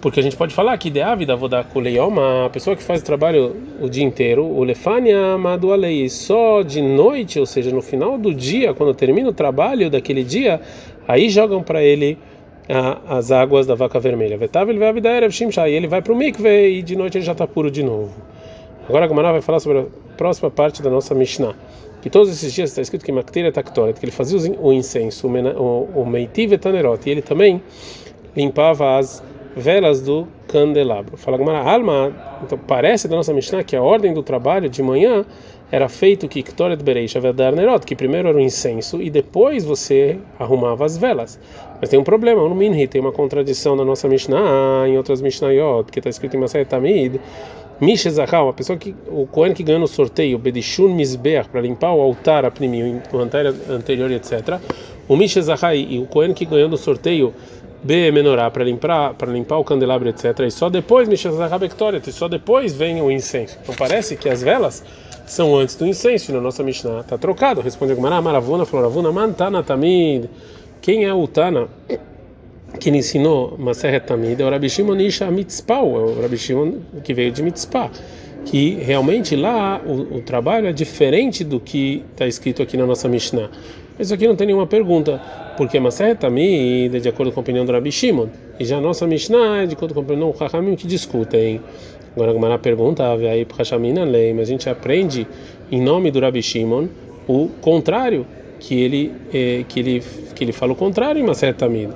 Porque 0.00 0.18
a 0.18 0.22
gente 0.24 0.36
pode 0.36 0.52
falar 0.52 0.76
que 0.76 0.90
de 0.90 1.00
Avida 1.00 1.36
Vodá 1.36 1.62
Kuleioma, 1.62 2.46
a 2.46 2.50
pessoa 2.50 2.74
que 2.74 2.82
faz 2.82 3.00
o 3.00 3.04
trabalho 3.04 3.54
o 3.80 3.88
dia 3.88 4.02
inteiro, 4.02 4.44
o 4.44 4.64
Lefania 4.64 5.34
Amadu 5.34 5.72
Alei, 5.72 6.08
só 6.08 6.62
de 6.62 6.82
noite, 6.82 7.38
ou 7.38 7.46
seja, 7.46 7.70
no 7.70 7.80
final 7.80 8.18
do 8.18 8.34
dia, 8.34 8.74
quando 8.74 8.92
termina 8.92 9.28
o 9.28 9.32
trabalho 9.32 9.88
daquele 9.88 10.24
dia, 10.24 10.60
aí 11.06 11.28
jogam 11.28 11.62
para 11.62 11.80
ele 11.80 12.18
a, 12.68 13.18
as 13.18 13.30
águas 13.30 13.68
da 13.68 13.76
vaca 13.76 14.00
vermelha. 14.00 14.36
Vetav 14.36 14.68
ele 14.68 14.80
vai 14.80 14.88
Erev 14.90 15.30
Shimsha, 15.30 15.68
e 15.68 15.74
ele 15.74 15.86
vai 15.86 16.02
para 16.02 16.12
o 16.12 16.16
mikve 16.16 16.70
e 16.70 16.82
de 16.82 16.96
noite 16.96 17.18
ele 17.18 17.24
já 17.24 17.30
está 17.30 17.46
puro 17.46 17.70
de 17.70 17.84
novo. 17.84 18.10
Agora 18.88 19.04
a 19.04 19.08
Gamara 19.08 19.30
vai 19.30 19.40
falar 19.40 19.60
sobre 19.60 19.78
a 19.78 19.84
próxima 20.20 20.50
parte 20.50 20.82
da 20.82 20.90
nossa 20.90 21.14
Mishnah. 21.14 21.54
Que 22.02 22.10
todos 22.10 22.28
esses 22.28 22.52
dias 22.52 22.68
está 22.68 22.82
escrito 22.82 23.06
que 23.06 23.10
Maktir 23.10 23.50
Taktoret, 23.50 23.98
que 23.98 24.04
ele 24.04 24.12
fazia 24.12 24.38
o 24.60 24.70
incenso, 24.70 25.26
o 25.26 26.04
Meitiv 26.04 26.58
Tanerot, 26.58 27.08
e 27.08 27.10
ele 27.10 27.22
também 27.22 27.62
limpava 28.36 28.98
as 28.98 29.22
velas 29.56 30.02
do 30.02 30.28
candelabro. 30.46 31.16
Fala 31.16 31.38
Gamara, 31.38 31.58
alma, 31.58 32.14
então 32.42 32.58
parece 32.58 33.08
da 33.08 33.16
nossa 33.16 33.32
Mishnah 33.32 33.64
que 33.64 33.74
a 33.74 33.82
ordem 33.82 34.12
do 34.12 34.22
trabalho 34.22 34.68
de 34.68 34.82
manhã 34.82 35.24
era 35.72 35.88
feito 35.88 36.28
que 36.28 36.42
Ktoret 36.42 36.82
Bereisha 36.82 37.18
Vedar 37.20 37.54
Nerot, 37.54 37.86
que 37.86 37.96
primeiro 37.96 38.28
era 38.28 38.36
o 38.36 38.40
incenso 38.40 39.00
e 39.00 39.08
depois 39.08 39.64
você 39.64 40.18
arrumava 40.38 40.84
as 40.84 40.98
velas. 40.98 41.38
Mas 41.80 41.88
tem 41.88 41.98
um 41.98 42.04
problema, 42.04 42.46
no 42.46 42.54
Minhi 42.54 42.86
tem 42.86 43.00
uma 43.00 43.12
contradição 43.12 43.74
na 43.74 43.84
nossa 43.84 44.06
Mishnah, 44.06 44.86
em 44.86 44.96
outras 44.98 45.22
Mishnayot, 45.22 45.90
que 45.90 46.00
está 46.00 46.10
escrito 46.10 46.36
em 46.36 46.40
Masayat 46.40 46.68
Tamid, 46.68 47.20
Mishezachal, 47.80 48.48
a 48.48 48.52
pessoa 48.52 48.78
que 48.78 48.94
o 49.08 49.26
Cohen 49.26 49.54
que 49.54 49.62
ganhou 49.62 49.80
no 49.80 49.88
sorteio, 49.88 50.38
Bedishun 50.38 50.94
Mizbeach, 50.94 51.48
para 51.48 51.60
limpar 51.60 51.94
o 51.94 52.00
altar, 52.00 52.44
a 52.44 52.52
o 53.12 53.18
altar 53.18 53.46
anterior, 53.70 54.10
etc. 54.10 54.60
O 55.08 55.16
Mishezachai 55.16 55.86
e 55.88 55.98
o 55.98 56.06
Cohen 56.06 56.34
que 56.34 56.44
ganhou 56.44 56.68
no 56.68 56.76
sorteio 56.76 57.34
B 57.82 58.12
menorá 58.12 58.50
para 58.50 58.62
limpar 58.62 59.14
para 59.14 59.32
limpar 59.32 59.56
o 59.56 59.64
candelabro 59.64 60.08
etc 60.08 60.40
e 60.46 60.50
só 60.50 60.68
depois 60.68 61.08
e 61.08 62.12
só 62.12 62.28
depois 62.28 62.74
vem 62.74 63.00
o 63.00 63.10
incenso. 63.10 63.58
Então 63.62 63.74
parece 63.74 64.16
que 64.16 64.28
as 64.28 64.42
velas 64.42 64.84
são 65.26 65.56
antes 65.56 65.76
do 65.76 65.86
incenso 65.86 66.32
na 66.32 66.40
nossa 66.40 66.62
Mishnah 66.62 67.00
está 67.00 67.16
trocado. 67.16 67.62
Responde 67.62 67.94
Gumara 67.94 68.20
Maravuna 68.20 68.66
falou 68.66 68.86
Ravuna 68.86 69.10
Mantana 69.10 69.62
Tamid. 69.62 70.28
Quem 70.82 71.06
é 71.06 71.14
o 71.14 71.26
Tana 71.26 71.68
que 72.78 72.90
ensinou 72.90 73.56
Maseret 73.58 74.04
é 74.10 74.44
o 74.44 74.50
Rabi 74.50 74.70
Shimon 74.70 74.96
Isha 74.96 75.30
Mitzpah 75.30 75.78
é 75.78 75.82
o 75.82 76.22
Rabi 76.22 76.36
Shimon 76.36 76.74
que 77.02 77.12
veio 77.12 77.32
de 77.32 77.42
Mitzpah 77.42 77.90
que 78.44 78.74
realmente 78.74 79.36
lá 79.36 79.80
o, 79.84 80.18
o 80.18 80.22
trabalho 80.22 80.66
é 80.66 80.72
diferente 80.72 81.44
do 81.44 81.60
que 81.60 82.04
está 82.12 82.26
escrito 82.26 82.62
aqui 82.62 82.76
na 82.76 82.86
nossa 82.86 83.08
Mishnah 83.08 83.50
isso 84.00 84.14
aqui 84.14 84.26
não 84.26 84.34
tem 84.34 84.46
nenhuma 84.46 84.66
pergunta, 84.66 85.20
porque 85.58 85.78
Maseret 85.78 86.18
Tamid 86.18 86.96
é 86.96 87.00
de 87.00 87.08
acordo 87.10 87.30
com 87.32 87.40
a 87.40 87.42
opinião 87.42 87.66
do 87.66 87.72
Rabi 87.72 87.92
Shimon, 87.92 88.28
e 88.58 88.64
já 88.64 88.78
a 88.78 88.80
nossa 88.80 89.06
Mishnah 89.06 89.64
é 89.64 89.66
de 89.66 89.74
acordo 89.74 89.92
com 89.92 90.00
a 90.00 90.02
opinião 90.02 90.30
do 90.30 90.38
Hachamim 90.38 90.74
que 90.74 90.86
discutem. 90.86 91.60
Agora 92.16 92.30
a 92.30 92.34
Gemara 92.34 92.58
pergunta, 92.58 93.04
mas 94.34 94.48
a 94.48 94.50
gente 94.50 94.70
aprende 94.70 95.28
em 95.70 95.82
nome 95.82 96.10
do 96.10 96.18
Rabi 96.18 96.42
Shimon 96.42 96.88
o 97.28 97.50
contrário, 97.60 98.26
que 98.58 98.74
ele 98.74 99.12
eh, 99.34 99.64
que 99.68 99.80
ele 99.80 100.02
que 100.34 100.44
ele 100.44 100.52
fala 100.52 100.72
o 100.72 100.76
contrário 100.76 101.20
em 101.20 101.26
Maseret 101.26 101.58
Tamid. 101.58 101.90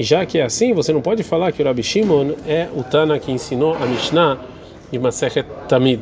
E 0.00 0.02
já 0.02 0.24
que 0.24 0.38
é 0.38 0.42
assim, 0.42 0.72
você 0.72 0.94
não 0.94 1.02
pode 1.02 1.22
falar 1.22 1.52
que 1.52 1.60
o 1.60 1.64
Rabi 1.66 1.82
Shimon 1.82 2.30
é 2.48 2.68
o 2.74 2.82
Tana 2.82 3.18
que 3.18 3.30
ensinou 3.30 3.74
a 3.74 3.84
Mishnah 3.84 4.38
de 4.90 4.98
Maseret 4.98 5.46
Tamid. 5.68 6.00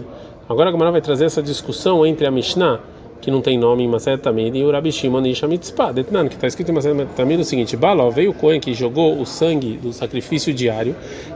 Agora 0.48 0.68
a 0.68 0.72
Gemara 0.72 0.92
vai 0.92 1.00
trazer 1.00 1.24
essa 1.24 1.42
discussão 1.42 2.06
entre 2.06 2.24
a 2.24 2.30
Mishnah 2.30 2.78
que 3.20 3.28
não 3.28 3.40
tem 3.40 3.58
nome 3.58 3.82
em 3.82 3.88
Maset 3.88 4.22
Tamid, 4.22 4.56
e 4.56 4.62
o 4.62 4.70
Rabi 4.70 4.92
Shimon 4.92 5.26
Isha 5.26 5.48
Mitzpah, 5.48 5.90
Detnan, 5.90 6.28
que 6.28 6.36
está 6.36 6.46
escrito 6.46 6.70
em 6.70 6.74
Maset 6.74 6.94
Tamid 7.16 7.40
o 7.40 7.44
seguinte: 7.44 7.76
Baló, 7.76 8.08
veio 8.08 8.30
o 8.30 8.34
Cohen 8.34 8.60
que 8.60 8.72
jogou 8.72 9.20
o 9.20 9.26
sangue 9.26 9.76
do 9.78 9.92
sacrifício 9.92 10.54
diário, 10.54 10.94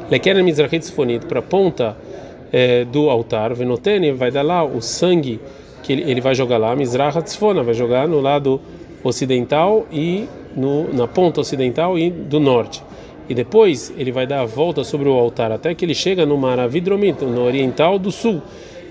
Lekeren 0.09 0.45
Mizrachit 0.45 0.85
Sfonit, 0.85 1.27
para 1.27 1.41
a 1.41 1.43
ponta 1.43 1.97
é, 2.53 2.85
do 2.85 3.11
altar, 3.11 3.53
Venotene, 3.55 4.13
vai 4.13 4.31
dar 4.31 4.43
lá 4.43 4.63
o 4.63 4.81
sangue 4.81 5.41
que 5.83 5.93
ele, 5.93 6.09
ele 6.09 6.21
vai 6.21 6.37
jogar 6.37 6.59
lá, 6.59 6.77
Mizrachat 6.77 7.29
Sfona, 7.29 7.65
vai 7.65 7.75
jogar 7.75 8.07
no 8.07 8.21
lado 8.21 8.61
ocidental 9.03 9.85
e 9.91 10.29
no, 10.57 10.93
na 10.93 11.07
ponta 11.07 11.41
ocidental 11.41 11.99
e 11.99 12.11
do 12.11 12.41
norte. 12.41 12.83
E 13.29 13.35
depois 13.35 13.93
ele 13.97 14.13
vai 14.13 14.27
dar 14.27 14.41
a 14.41 14.45
volta 14.45 14.85
sobre 14.85 15.09
o 15.09 15.13
altar 15.13 15.53
até 15.53 15.75
que 15.75 15.85
ele 15.85 15.95
chega 15.95 16.27
no 16.27 16.37
Mar 16.37 16.59
Avidromito, 16.59 17.25
no 17.25 17.45
oriental 17.45 17.99
do 17.99 18.11
sul 18.11 18.43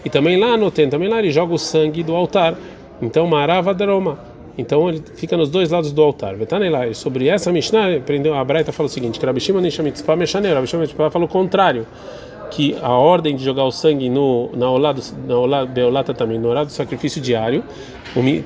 e 0.04 0.10
também 0.10 0.38
lá 0.38 0.58
no 0.58 0.72
tem, 0.72 0.90
também 0.90 1.08
lá 1.08 1.20
ele 1.20 1.32
joga 1.32 1.54
o 1.54 1.60
sangue 1.60 2.04
do 2.04 2.16
altar. 2.16 2.56
Então 3.02 3.28
Marava 3.28 3.74
Daroma. 3.74 4.20
Então 4.58 4.90
ele 4.90 5.02
fica 5.16 5.38
nos 5.38 5.50
dois 5.50 5.70
lados 5.70 5.92
do 5.92 6.02
altar. 6.02 6.36
lá 6.70 6.94
sobre 6.94 7.28
essa 7.28 7.52
Mishnah, 7.52 7.98
aprendeu 7.98 8.34
a 8.34 8.44
Braita 8.44 8.72
fala 8.72 8.88
o 8.88 8.90
seguinte: 8.90 9.20
que 9.20 9.26
Rabi 9.26 9.40
Shimon 9.40 9.62
Nishamitzpah 9.62 10.16
Meshaner. 10.16 10.56
Rabi 10.56 10.68
Shimon 10.68 10.88
fala 11.10 11.26
o 11.26 11.28
contrário, 11.28 11.86
que 12.52 12.76
a 12.82 12.92
ordem 12.92 13.36
de 13.36 13.44
jogar 13.44 13.64
o 13.64 13.72
sangue 13.72 14.10
no 14.10 14.52
na 14.54 14.70
olá 14.70 14.94
na 15.50 15.66
beolata 15.66 16.14
também 16.14 16.38
no 16.38 16.50
horário 16.50 16.68
do 16.68 16.74
sacrifício 16.74 17.20
diário, 17.22 17.64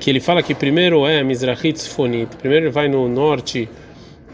que 0.00 0.08
ele 0.08 0.20
fala 0.20 0.42
que 0.42 0.54
primeiro 0.54 1.06
é 1.06 1.22
Mizrahit 1.22 1.78
Fonit, 1.88 2.36
primeiro 2.36 2.66
ele 2.66 2.72
vai 2.72 2.88
no 2.88 3.08
norte 3.08 3.68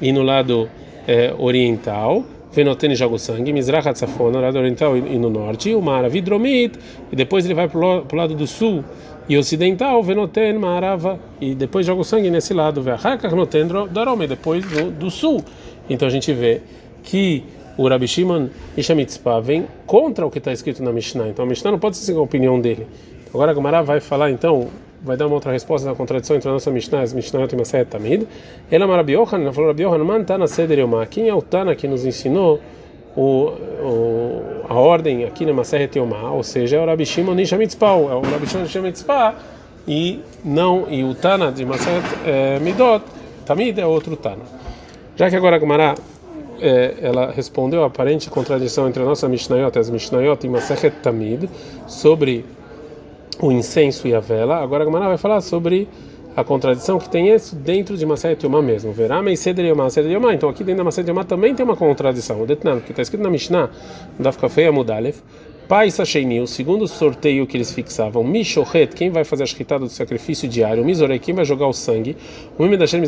e 0.00 0.12
no 0.12 0.22
lado 0.22 0.68
é, 1.08 1.34
oriental 1.36 2.24
Venotene 2.52 2.94
joga 2.94 3.14
o 3.14 3.18
sangue, 3.18 3.50
Hatzafon, 3.50 4.30
no 4.30 4.38
lado 4.38 4.58
oriental 4.58 4.94
e 4.94 5.18
no 5.18 5.30
norte, 5.30 5.74
o 5.74 5.80
Mara 5.80 6.06
Vidromit, 6.06 6.78
e 7.10 7.16
depois 7.16 7.46
ele 7.46 7.54
vai 7.54 7.66
para 7.66 7.78
o 7.80 8.14
lado 8.14 8.34
do 8.34 8.46
sul 8.46 8.84
e 9.26 9.38
ocidental, 9.38 10.02
Venoten, 10.02 10.58
Marava, 10.58 11.18
e 11.40 11.54
depois 11.54 11.86
joga 11.86 12.02
o 12.02 12.04
sangue 12.04 12.30
nesse 12.30 12.52
lado, 12.52 12.82
Vehakar 12.82 13.34
Noten 13.34 13.68
Darome, 13.90 14.26
depois 14.26 14.66
do, 14.66 14.90
do 14.90 15.10
sul. 15.10 15.42
Então 15.88 16.06
a 16.06 16.10
gente 16.10 16.30
vê 16.34 16.60
que 17.02 17.42
o 17.76 17.88
Rabi 17.88 18.06
Shimon 18.06 18.48
Ishamitzpah 18.76 19.40
vem 19.40 19.66
contra 19.86 20.26
o 20.26 20.30
que 20.30 20.38
está 20.38 20.52
escrito 20.52 20.82
na 20.82 20.92
Mishnah. 20.92 21.28
Então 21.28 21.44
a 21.44 21.48
Mishnah 21.48 21.72
não 21.72 21.78
pode 21.78 21.96
ser 21.96 22.16
a 22.16 22.20
opinião 22.20 22.60
dele. 22.60 22.86
Agora 23.32 23.52
a 23.52 23.54
Gemara 23.54 23.82
vai 23.82 24.00
falar 24.00 24.30
então 24.30 24.68
vai 25.02 25.16
dar 25.16 25.26
uma 25.26 25.34
outra 25.34 25.50
resposta 25.50 25.88
da 25.88 25.94
contradição 25.94 26.36
entre 26.36 26.48
a 26.48 26.52
nossa 26.52 26.70
Mishnah 26.70 27.00
e 27.00 27.02
as 27.02 27.12
Mishnah 27.12 27.48
e 27.52 27.56
Maset 27.56 27.90
Tamid. 27.90 28.26
Ela 28.70 28.86
Marabi 28.86 29.12
Yohan, 29.14 29.52
falou 29.52 29.68
Rabi 29.68 29.82
Yohan, 29.82 30.04
man 30.04 30.22
Tana 30.22 30.46
Seder 30.46 30.78
Yomah. 30.78 31.06
Quem 31.06 31.28
é 31.28 31.34
o 31.34 31.42
Tana 31.42 31.74
que 31.74 31.88
nos 31.88 32.04
ensinou 32.04 32.60
o, 33.16 33.52
o, 33.82 34.42
a 34.68 34.74
ordem 34.74 35.24
aqui 35.24 35.44
na 35.44 35.52
Maseret 35.52 35.98
Yomah? 35.98 36.30
Ou 36.30 36.42
seja, 36.42 36.76
é 36.76 36.80
o 36.80 36.86
Rabi 36.86 37.04
Shimon 37.04 37.34
Nisha 37.34 37.56
Mitzpah, 37.56 37.96
é 37.96 38.14
o 38.14 38.20
Rabi 38.20 38.46
Shimon 38.46 38.62
Nisha 38.62 38.80
Mitzpah 38.80 39.34
e 39.88 40.20
não, 40.44 40.86
e 40.88 41.02
o 41.02 41.14
Tana 41.14 41.50
de 41.50 41.64
Maseret 41.64 42.04
é, 42.24 42.58
Midot, 42.60 43.04
Tamid 43.44 43.80
é 43.80 43.86
outro 43.86 44.16
Tana. 44.16 44.44
Já 45.16 45.28
que 45.28 45.36
agora 45.36 45.56
a 45.56 45.58
Gemara 45.58 45.94
é, 46.62 46.94
ela 47.02 47.32
respondeu 47.32 47.82
a 47.82 47.88
aparente 47.88 48.30
contradição 48.30 48.88
entre 48.88 49.02
a 49.02 49.06
nossa 49.06 49.28
Mishnayot 49.28 49.76
e 49.76 49.80
as 49.80 49.90
Mishnayot 49.90 50.46
em 50.46 50.50
Maseret 50.50 50.94
Tamid 51.02 51.50
sobre 51.88 52.44
o 53.40 53.50
incenso 53.50 54.06
e 54.06 54.14
a 54.14 54.20
vela. 54.20 54.62
Agora 54.62 54.82
a 54.82 54.86
Gamara 54.86 55.08
vai 55.08 55.18
falar 55.18 55.40
sobre 55.40 55.88
a 56.36 56.44
contradição 56.44 56.98
que 56.98 57.10
tem 57.10 57.28
isso 57.28 57.56
dentro 57.56 57.96
de 57.96 58.06
Maseret 58.06 58.44
Yomá 58.44 58.62
mesmo. 58.62 58.92
Verá, 58.92 59.20
mas 59.20 59.40
Seder 59.40 59.66
Yomá, 59.66 59.90
Seder 59.90 60.12
Yomá. 60.12 60.32
Então 60.34 60.48
aqui 60.48 60.62
dentro 60.62 60.78
da 60.78 60.84
Maseret 60.84 61.10
Yomá 61.10 61.24
também 61.24 61.54
tem 61.54 61.64
uma 61.64 61.76
contradição. 61.76 62.40
O 62.40 62.46
Detnan, 62.46 62.76
porque 62.76 62.92
está 62.92 63.02
escrito 63.02 63.22
na 63.22 63.30
Mishnah, 63.30 63.68
no 64.16 64.24
Daf 64.24 64.38
Kafei 64.38 64.66
Pai 65.68 65.88
o 65.88 66.46
segundo 66.46 66.86
sorteio 66.86 67.46
que 67.46 67.56
eles 67.56 67.72
fixavam, 67.72 68.22
Mishochet, 68.24 68.94
quem 68.94 69.10
vai 69.10 69.24
fazer 69.24 69.44
a 69.44 69.46
escritada 69.46 69.84
do 69.84 69.90
sacrifício 69.90 70.48
diário, 70.48 70.84
Mizorei, 70.84 71.18
quem 71.18 71.34
vai 71.34 71.44
jogar 71.44 71.66
o 71.66 71.72
sangue, 71.72 72.16
o 72.58 72.62
Mimedashem 72.62 73.00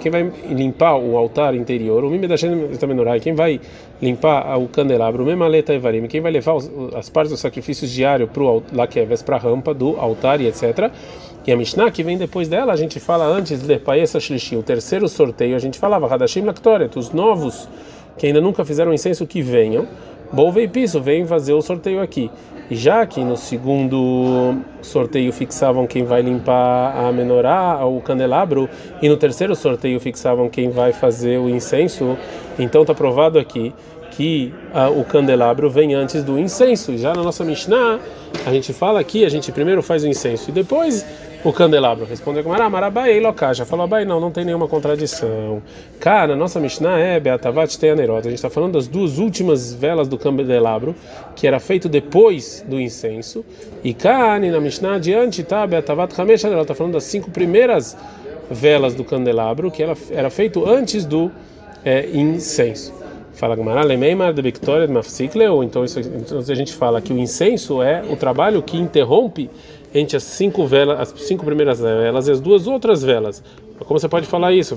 quem 0.00 0.12
vai 0.12 0.32
limpar 0.48 0.96
o 0.96 1.16
altar 1.16 1.54
interior, 1.54 2.04
o 2.04 2.10
Mimedashem 2.10 2.50
Mizbeach 2.50 3.20
quem 3.20 3.34
vai 3.34 3.60
limpar 4.00 4.56
o 4.58 4.68
candelabro, 4.68 5.24
o 5.24 5.26
Memaleta 5.26 5.74
Evarim, 5.74 6.06
quem 6.06 6.20
vai 6.20 6.30
levar 6.30 6.56
as 6.94 7.08
partes 7.08 7.32
dos 7.32 7.40
sacrifícios 7.40 7.90
diários 7.90 8.30
para 8.30 8.42
o 8.42 8.62
Lakeves, 8.72 9.22
para 9.22 9.36
a 9.36 9.38
rampa 9.38 9.74
do 9.74 9.96
altar 9.96 10.40
e 10.40 10.46
etc. 10.46 10.92
E 11.46 11.52
a 11.52 11.56
Mishnah, 11.56 11.90
que 11.90 12.02
vem 12.02 12.16
depois 12.16 12.48
dela, 12.48 12.72
a 12.72 12.76
gente 12.76 13.00
fala 13.00 13.26
antes 13.26 13.60
de 13.60 13.78
Paesa 13.78 14.20
Shlishi, 14.20 14.56
o 14.56 14.62
terceiro 14.62 15.08
sorteio, 15.08 15.56
a 15.56 15.58
gente 15.58 15.78
falava, 15.78 16.06
Hadashim 16.12 16.42
Laktoret, 16.42 16.96
os 16.96 17.10
novos 17.10 17.68
que 18.16 18.26
ainda 18.26 18.40
nunca 18.40 18.64
fizeram 18.64 18.92
incenso 18.92 19.26
que 19.26 19.42
venham. 19.42 19.86
Bolvei 20.34 20.66
piso, 20.66 21.00
vem 21.00 21.24
fazer 21.24 21.52
o 21.52 21.62
sorteio 21.62 22.02
aqui. 22.02 22.28
Já 22.68 23.06
que 23.06 23.22
no 23.22 23.36
segundo 23.36 24.56
sorteio 24.82 25.32
fixavam 25.32 25.86
quem 25.86 26.02
vai 26.02 26.22
limpar 26.22 26.92
a 26.96 27.12
menorá, 27.12 27.86
o 27.86 28.00
candelabro, 28.00 28.68
e 29.00 29.08
no 29.08 29.16
terceiro 29.16 29.54
sorteio 29.54 30.00
fixavam 30.00 30.48
quem 30.48 30.70
vai 30.70 30.92
fazer 30.92 31.38
o 31.38 31.48
incenso, 31.48 32.18
então 32.58 32.82
está 32.82 32.92
provado 32.92 33.38
aqui 33.38 33.72
que 34.10 34.52
ah, 34.72 34.88
o 34.88 35.04
candelabro 35.04 35.70
vem 35.70 35.94
antes 35.94 36.24
do 36.24 36.36
incenso. 36.36 36.98
Já 36.98 37.14
na 37.14 37.22
nossa 37.22 37.44
Mishnah, 37.44 38.00
a 38.46 38.52
gente 38.52 38.72
fala 38.72 39.00
aqui, 39.00 39.24
a 39.24 39.28
gente 39.28 39.50
primeiro 39.52 39.82
faz 39.82 40.04
o 40.04 40.08
incenso 40.08 40.50
e 40.50 40.52
depois 40.52 41.04
o 41.44 41.52
candelabro. 41.52 42.06
Respondeu 42.06 42.42
com 42.42 42.50
Marabai 42.50 43.20
já 43.52 43.64
Falou 43.64 43.84
Abai, 43.84 44.04
não, 44.04 44.18
não 44.18 44.30
tem 44.30 44.44
nenhuma 44.44 44.66
contradição. 44.66 45.62
Cá, 46.00 46.26
nossa 46.28 46.58
Mishnah 46.58 46.98
é 46.98 47.20
Beatavat 47.20 47.78
Teanerot. 47.78 48.20
A 48.26 48.30
gente 48.30 48.34
está 48.34 48.50
falando 48.50 48.72
das 48.72 48.88
duas 48.88 49.18
últimas 49.18 49.74
velas 49.74 50.08
do 50.08 50.16
candelabro, 50.16 50.94
que 51.36 51.46
era 51.46 51.60
feito 51.60 51.88
depois 51.88 52.64
do 52.66 52.80
incenso. 52.80 53.44
E 53.82 53.92
cá, 53.92 54.38
na 54.38 54.60
Mishnah 54.60 54.94
adiante, 54.94 55.42
tá 55.42 55.66
Beatavat 55.66 56.18
Hamesh 56.18 56.44
Está 56.44 56.74
falando 56.74 56.94
das 56.94 57.04
cinco 57.04 57.30
primeiras 57.30 57.96
velas 58.50 58.94
do 58.94 59.04
candelabro, 59.04 59.70
que 59.70 59.82
ela 59.82 59.96
era 60.10 60.30
feito 60.30 60.68
antes 60.68 61.04
do 61.04 61.30
é, 61.84 62.08
incenso. 62.10 63.03
Fala 63.34 63.56
Gamara, 63.56 63.82
Lemeimar 63.82 64.32
de 64.32 64.40
Victoria 64.40 64.86
de 64.86 64.92
Mafsikle, 64.92 65.46
ou 65.48 65.64
então, 65.64 65.84
isso, 65.84 65.98
então 65.98 66.38
a 66.38 66.54
gente 66.54 66.72
fala 66.72 67.00
que 67.00 67.12
o 67.12 67.18
incenso 67.18 67.82
é 67.82 68.02
o 68.08 68.16
trabalho 68.16 68.62
que 68.62 68.76
interrompe 68.76 69.50
entre 69.92 70.16
as 70.16 70.22
cinco 70.22 70.66
velas, 70.66 71.00
as 71.00 71.20
cinco 71.20 71.44
primeiras 71.44 71.80
velas 71.80 72.28
e 72.28 72.30
as 72.30 72.40
duas 72.40 72.66
outras 72.66 73.02
velas. 73.02 73.42
Como 73.86 73.98
você 73.98 74.08
pode 74.08 74.26
falar 74.26 74.52
isso? 74.52 74.76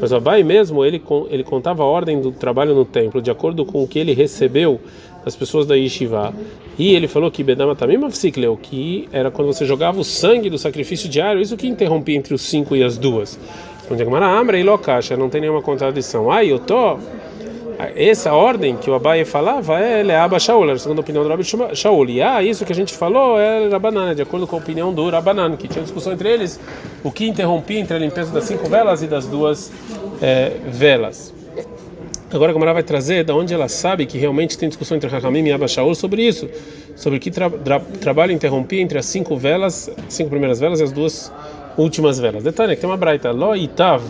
Mas 0.00 0.12
o 0.12 0.16
Abai 0.16 0.42
mesmo, 0.44 0.84
ele, 0.84 1.02
ele 1.28 1.42
contava 1.42 1.82
a 1.82 1.86
ordem 1.86 2.20
do 2.20 2.30
trabalho 2.30 2.72
no 2.72 2.84
templo, 2.84 3.20
de 3.20 3.30
acordo 3.30 3.64
com 3.64 3.82
o 3.82 3.88
que 3.88 3.98
ele 3.98 4.12
recebeu 4.14 4.80
das 5.24 5.34
pessoas 5.34 5.66
da 5.66 5.74
Yeshiva. 5.74 6.32
E 6.78 6.94
ele 6.94 7.08
falou 7.08 7.30
que 7.30 7.44
Mafsikleu, 7.98 8.56
que 8.56 9.08
era 9.12 9.30
quando 9.30 9.48
você 9.48 9.66
jogava 9.66 10.00
o 10.00 10.04
sangue 10.04 10.48
do 10.48 10.56
sacrifício 10.56 11.08
diário, 11.08 11.40
isso 11.40 11.56
que 11.56 11.66
interrompia 11.66 12.16
entre 12.16 12.32
os 12.32 12.42
cinco 12.42 12.76
e 12.76 12.82
as 12.84 12.96
duas. 12.96 13.38
Onde 13.90 14.02
a 14.02 14.26
Amra 14.26 14.58
e 14.58 14.62
Lokacha, 14.62 15.16
não 15.16 15.30
tem 15.30 15.40
nenhuma 15.40 15.62
contradição. 15.62 16.30
Ah, 16.30 16.44
eu 16.44 16.58
tô 16.58 16.98
essa 17.94 18.32
ordem 18.32 18.76
que 18.76 18.90
o 18.90 18.94
Abai 18.94 19.24
falava 19.24 19.78
é 19.78 20.02
Leaba 20.02 20.40
Shaul, 20.40 20.68
a 20.68 20.76
segunda 20.76 21.00
opinião 21.00 21.22
do 21.22 21.30
Rabi 21.30 21.44
Shaul. 21.44 22.10
E 22.10 22.20
ah, 22.20 22.42
isso 22.42 22.64
que 22.64 22.72
a 22.72 22.74
gente 22.74 22.92
falou 22.92 23.38
é 23.38 23.68
Rabanan, 23.68 24.16
de 24.16 24.22
acordo 24.22 24.48
com 24.48 24.56
a 24.56 24.58
opinião 24.58 24.92
do 24.92 25.08
Rabanan, 25.08 25.56
que 25.56 25.68
tinha 25.68 25.82
discussão 25.82 26.12
entre 26.12 26.28
eles, 26.28 26.58
o 27.04 27.12
que 27.12 27.28
interrompia 27.28 27.78
entre 27.78 27.94
a 27.94 27.98
limpeza 28.00 28.32
das 28.32 28.44
cinco 28.44 28.68
velas 28.68 29.02
e 29.02 29.06
das 29.06 29.26
duas 29.26 29.72
é, 30.20 30.52
velas. 30.66 31.32
Agora 32.30 32.50
a 32.50 32.52
Gamara 32.52 32.74
vai 32.74 32.82
trazer 32.82 33.24
da 33.24 33.34
onde 33.34 33.54
ela 33.54 33.68
sabe 33.68 34.04
que 34.04 34.18
realmente 34.18 34.58
tem 34.58 34.68
discussão 34.68 34.96
entre 34.96 35.14
Hakamim 35.14 35.46
e 35.46 35.52
Abba 35.52 35.66
Shaul 35.66 35.94
sobre 35.94 36.26
isso, 36.26 36.46
sobre 36.94 37.18
que 37.18 37.30
tra 37.30 37.48
tra 37.48 37.80
trabalho 37.80 38.32
interrompia 38.32 38.82
entre 38.82 38.98
as 38.98 39.06
cinco 39.06 39.36
velas, 39.36 39.88
as 40.06 40.12
cinco 40.12 40.28
primeiras 40.28 40.60
velas 40.60 40.80
e 40.80 40.82
as 40.82 40.92
duas 40.92 41.32
últimas 41.78 42.18
velas. 42.18 42.42
Detalhe 42.42 42.74
que 42.74 42.80
tem 42.80 42.90
uma 42.90 42.96
braita, 42.96 43.30
Lo 43.30 43.56
Itav 43.56 44.02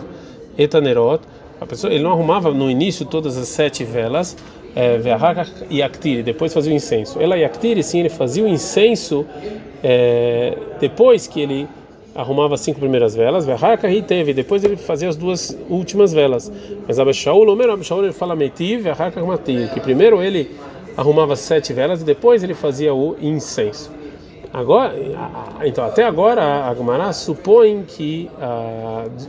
Etanerot, 0.57 1.23
a 1.61 1.67
pessoa, 1.67 1.93
ele 1.93 2.03
não 2.03 2.13
arrumava 2.13 2.51
no 2.51 2.71
início 2.71 3.07
todas 3.07 3.37
as 3.37 3.49
sete 3.49 3.85
velas, 3.85 4.37
é, 4.75 5.01
e 5.71 5.83
Aktiri, 5.83 6.23
depois 6.23 6.53
fazia 6.53 6.73
o 6.73 6.75
incenso. 6.75 7.21
Ela 7.21 7.37
e 7.37 7.45
Aktiri, 7.45 7.83
sim, 7.83 8.01
ele 8.01 8.09
fazia 8.09 8.45
o 8.45 8.49
incenso 8.49 9.27
é, 9.83 10.57
depois 10.81 11.27
que 11.27 11.41
ele 11.41 11.69
arrumava 12.15 12.55
as 12.55 12.61
cinco 12.61 12.81
primeiras 12.81 13.15
velas, 13.15 13.47
e 13.47 14.03
teve, 14.03 14.33
depois 14.33 14.65
ele 14.65 14.77
fazia 14.77 15.09
as 15.09 15.17
duas 15.17 15.57
últimas 15.69 16.13
velas. 16.13 16.51
Mas 16.87 16.99
Abishaul, 16.99 17.49
o 17.49 17.57
mesmo 17.57 17.73
Abishaul, 17.73 18.03
ele 18.05 18.13
fala 18.13 18.35
Metiv, 18.35 18.87
Matir, 19.27 19.73
que 19.73 19.81
primeiro 19.81 20.23
ele 20.23 20.51
arrumava 20.97 21.37
sete 21.37 21.73
velas 21.73 22.03
e 22.03 22.05
depois 22.05 22.43
ele 22.43 22.55
fazia 22.55 22.93
o 22.93 23.17
incenso. 23.21 23.98
Agora, 24.53 24.95
então 25.65 25.85
até 25.85 26.05
agora 26.05 26.69
a 26.69 26.75
Gemara 26.75 27.13
supõe 27.13 27.85
que 27.87 28.31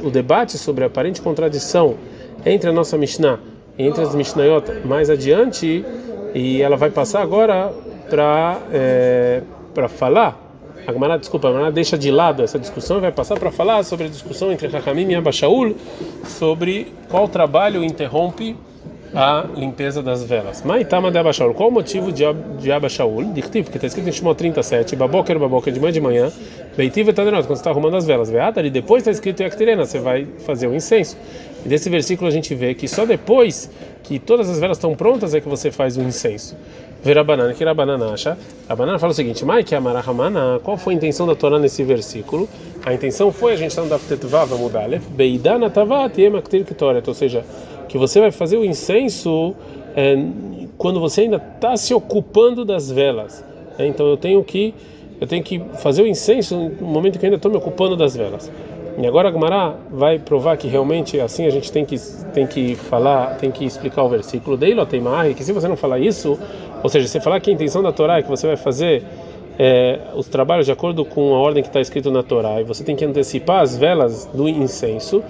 o 0.04 0.10
debate 0.10 0.58
sobre 0.58 0.84
a 0.84 0.88
aparente 0.88 1.22
contradição 1.22 1.96
entre 2.46 2.70
a 2.70 2.74
nossa 2.74 2.98
Mishnah 2.98 3.40
e 3.78 3.86
entre 3.86 4.02
as 4.02 4.16
Mishnayot 4.16 4.86
mais 4.86 5.10
adiante, 5.10 5.86
e 6.34 6.62
ela 6.62 6.76
vai 6.76 6.90
passar 6.90 7.22
agora 7.22 7.72
para 8.10 8.58
é, 8.72 9.42
para 9.74 9.88
falar. 9.88 10.38
A 10.88 10.94
Gemara, 10.94 11.18
desculpa, 11.18 11.50
a 11.50 11.70
deixa 11.70 11.98
de 11.98 12.10
lado 12.10 12.42
essa 12.42 12.58
discussão 12.58 12.98
e 12.98 13.02
vai 13.02 13.12
passar 13.12 13.38
para 13.38 13.52
falar 13.52 13.84
sobre 13.84 14.06
a 14.08 14.10
discussão 14.10 14.52
entre 14.52 14.76
Hakamim 14.76 15.12
e 15.12 15.16
Abashaul 15.16 15.76
sobre 16.26 16.94
qual 17.10 17.28
trabalho 17.28 17.84
interrompe 17.84 18.56
a 19.14 19.46
limpeza 19.56 20.02
das 20.02 20.24
velas. 20.24 20.64
Maitama 20.64 21.12
de 21.12 21.18
Abashaul. 21.18 21.54
Qual 21.54 21.70
o 21.70 21.72
motivo 21.72 22.12
de, 22.12 22.24
de 22.60 22.72
Abashaul? 22.72 23.34
Dictiv, 23.34 23.66
porque 23.66 23.78
está 23.78 23.88
escrito 23.88 24.08
em 24.08 24.12
Shimon 24.12 24.36
37, 24.36 24.96
Baboker, 24.96 25.40
Baboker, 25.40 25.74
de 25.74 25.80
manhã 25.80 25.92
de 25.92 26.02
manhã, 26.02 26.32
Beitiv 26.78 27.12
Tadenot, 27.12 27.44
quando 27.44 27.58
você 27.58 27.62
está 27.62 27.72
arrumando 27.72 27.96
as 27.96 28.06
velas. 28.06 28.30
Veatar, 28.30 28.66
e 28.66 28.70
depois 28.70 29.02
está 29.02 29.12
escrito 29.12 29.42
Yaktirena, 29.42 29.86
você 29.86 30.00
vai 30.00 30.28
fazer 30.46 30.68
o 30.68 30.76
incenso. 30.76 31.18
E 31.66 31.68
desse 31.68 31.90
versículo 31.90 32.28
a 32.28 32.32
gente 32.32 32.54
vê 32.56 32.74
que 32.74 32.88
só 32.88 33.06
depois 33.06 33.70
que 34.04 34.18
todas 34.18 34.50
as 34.50 34.60
velas 34.60 34.78
estão 34.78 34.96
prontas 34.96 35.34
é 35.34 35.42
que 35.42 35.50
você 35.50 35.72
faz 35.72 35.98
o 35.98 36.02
incenso. 36.02 36.56
Ver 37.02 37.24
banana, 37.24 37.54
que 37.54 37.64
a 37.64 37.74
banana 37.74 38.12
acha? 38.12 38.38
A 38.68 38.76
banana 38.76 39.00
fala 39.00 39.12
o 39.12 39.16
seguinte: 39.16 39.46
Mai 39.46 39.64
que 39.64 39.74
amarahamana, 39.74 40.60
qual 40.62 40.78
foi 40.78 40.94
a 40.94 40.98
intenção 40.98 41.26
da 41.26 41.34
Torá 41.34 41.58
nesse 41.58 41.82
versículo? 41.82 42.48
A 42.86 42.94
intenção 42.94 43.32
foi 43.32 43.54
a 43.54 43.56
gente 43.56 43.70
está 43.70 43.82
no 43.82 43.90
Daftetvav 43.90 44.54
Mudalef, 44.58 45.06
Beidana 45.10 45.70
Tavat 45.70 46.14
ou 47.08 47.14
seja, 47.14 47.46
que 47.90 47.98
você 47.98 48.22
vai 48.22 48.32
fazer 48.32 48.56
o 48.56 48.64
incenso 48.64 49.54
é, 49.96 50.16
quando 50.78 51.00
você 51.00 51.22
ainda 51.22 51.44
está 51.56 51.76
se 51.76 51.94
ocupando 51.94 52.64
das 52.64 52.90
velas. 52.90 53.44
É, 53.78 53.86
então 53.86 54.08
eu 54.08 54.16
tenho 54.16 54.42
que 54.44 54.74
eu 55.20 55.28
tenho 55.28 55.44
que 55.44 55.60
fazer 55.82 56.02
o 56.02 56.08
incenso 56.08 56.72
no 56.80 56.88
momento 56.88 57.20
que 57.20 57.26
ainda 57.26 57.36
estou 57.36 57.52
me 57.52 57.58
ocupando 57.58 57.98
das 57.98 58.16
velas. 58.16 58.50
E 58.98 59.08
agora 59.08 59.30
a 59.30 59.76
vai 59.90 60.20
provar 60.20 60.58
que 60.58 60.68
realmente 60.68 61.20
assim 61.20 61.46
a 61.46 61.50
gente 61.50 61.72
tem 61.72 61.84
que 61.84 61.98
tem 62.34 62.46
que 62.46 62.76
falar, 62.76 63.36
tem 63.38 63.52
que 63.52 63.66
explicar 63.66 64.04
o 64.04 64.10
versículo 64.10 64.56
dele, 64.56 64.80
que 65.36 65.44
se 65.44 65.52
você 65.52 65.68
não 65.68 65.76
falar 65.76 66.00
isso, 66.00 66.38
ou 66.84 66.90
seja, 66.90 67.08
você 67.08 67.20
falar 67.20 67.40
que 67.40 67.50
a 67.50 67.54
intenção 67.54 67.82
da 67.82 67.92
Torá 67.92 68.20
é 68.20 68.22
que 68.22 68.30
você 68.30 68.48
vai 68.48 68.58
fazer 68.58 69.04
é, 69.58 70.00
os 70.16 70.28
trabalhos 70.28 70.66
de 70.66 70.72
acordo 70.72 71.04
com 71.04 71.34
a 71.34 71.40
ordem 71.40 71.62
que 71.62 71.70
está 71.70 71.82
escrito 71.82 72.12
na 72.12 72.24
Torá, 72.24 72.62
e 72.62 72.64
você 72.64 72.84
tem 72.84 72.96
que 72.96 73.04
antecipar 73.04 73.62
as 73.62 73.78
velas 73.78 74.26
do 74.34 74.48
incenso. 74.48 75.22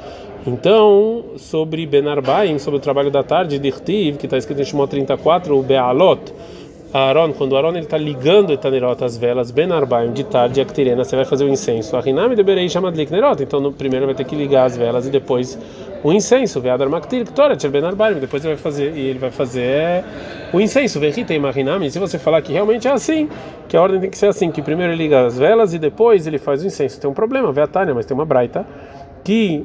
Então, 0.50 1.26
sobre 1.38 1.86
Ben 1.86 2.08
Arbaim, 2.08 2.58
sobre 2.58 2.80
o 2.80 2.82
trabalho 2.82 3.12
da 3.12 3.22
tarde 3.22 3.60
de 3.60 3.68
Irtiv, 3.68 4.18
que 4.18 4.26
está 4.26 4.36
escrito 4.36 4.60
em 4.60 4.66
Shemot 4.66 4.90
34, 4.90 5.56
o 5.56 5.62
Be'alot, 5.62 6.34
Aaron, 6.92 7.34
quando 7.34 7.56
Aaron 7.56 7.78
está 7.78 8.00
ligando 8.00 8.52
Etanerot 8.52 9.04
as 9.04 9.16
velas, 9.16 9.52
Ben 9.52 9.72
Arbaim, 9.72 10.12
de 10.12 10.24
tarde, 10.24 10.60
a 10.60 10.64
Actirena, 10.64 11.04
você 11.04 11.16
vai 11.16 11.24
fazer 11.24 11.46
o 11.46 11.48
incenso. 11.48 11.96
A 11.96 12.02
de 12.02 12.44
Berei 12.44 12.68
chama 12.68 12.92
de 12.92 13.06
Nerot, 13.12 13.44
então 13.44 13.60
no 13.60 13.72
primeiro 13.72 14.08
vai 14.08 14.16
ter 14.16 14.24
que 14.24 14.36
ligar 14.36 14.66
as 14.66 14.76
velas 14.76 15.06
e 15.06 15.12
depois 15.12 15.56
o 16.04 16.12
incenso. 16.12 16.60
Veadar 16.60 16.90
Maktir, 16.90 17.26
Ktora, 17.26 17.56
Ben 17.70 17.86
Arbaim, 17.86 18.16
depois 18.16 18.44
ele 18.44 18.56
vai 18.56 18.64
fazer, 18.64 18.98
e 18.98 19.02
ele 19.02 19.20
vai 19.20 19.30
fazer 19.30 20.04
o 20.52 20.60
incenso. 20.60 21.00
Verrita 21.00 21.32
e 21.32 21.38
Marinami, 21.38 21.92
se 21.92 22.00
você 22.00 22.18
falar 22.18 22.42
que 22.42 22.52
realmente 22.52 22.88
é 22.88 22.92
assim, 22.92 23.30
que 23.68 23.78
a 23.78 23.82
ordem 23.84 24.00
tem 24.00 24.10
que 24.10 24.18
ser 24.18 24.30
assim, 24.30 24.50
que 24.50 24.64
primeiro 24.64 24.94
ele 24.94 25.04
liga 25.04 25.28
as 25.28 25.38
velas 25.38 25.76
e 25.76 25.78
depois 25.78 26.26
ele 26.26 26.40
faz 26.40 26.64
o 26.64 26.66
incenso. 26.66 27.00
Tem 27.00 27.08
um 27.08 27.14
problema, 27.14 27.52
Veatânia, 27.52 27.94
mas 27.94 28.08
tem 28.08 28.18
uma 28.18 28.26
braita 28.26 28.66
que 29.24 29.64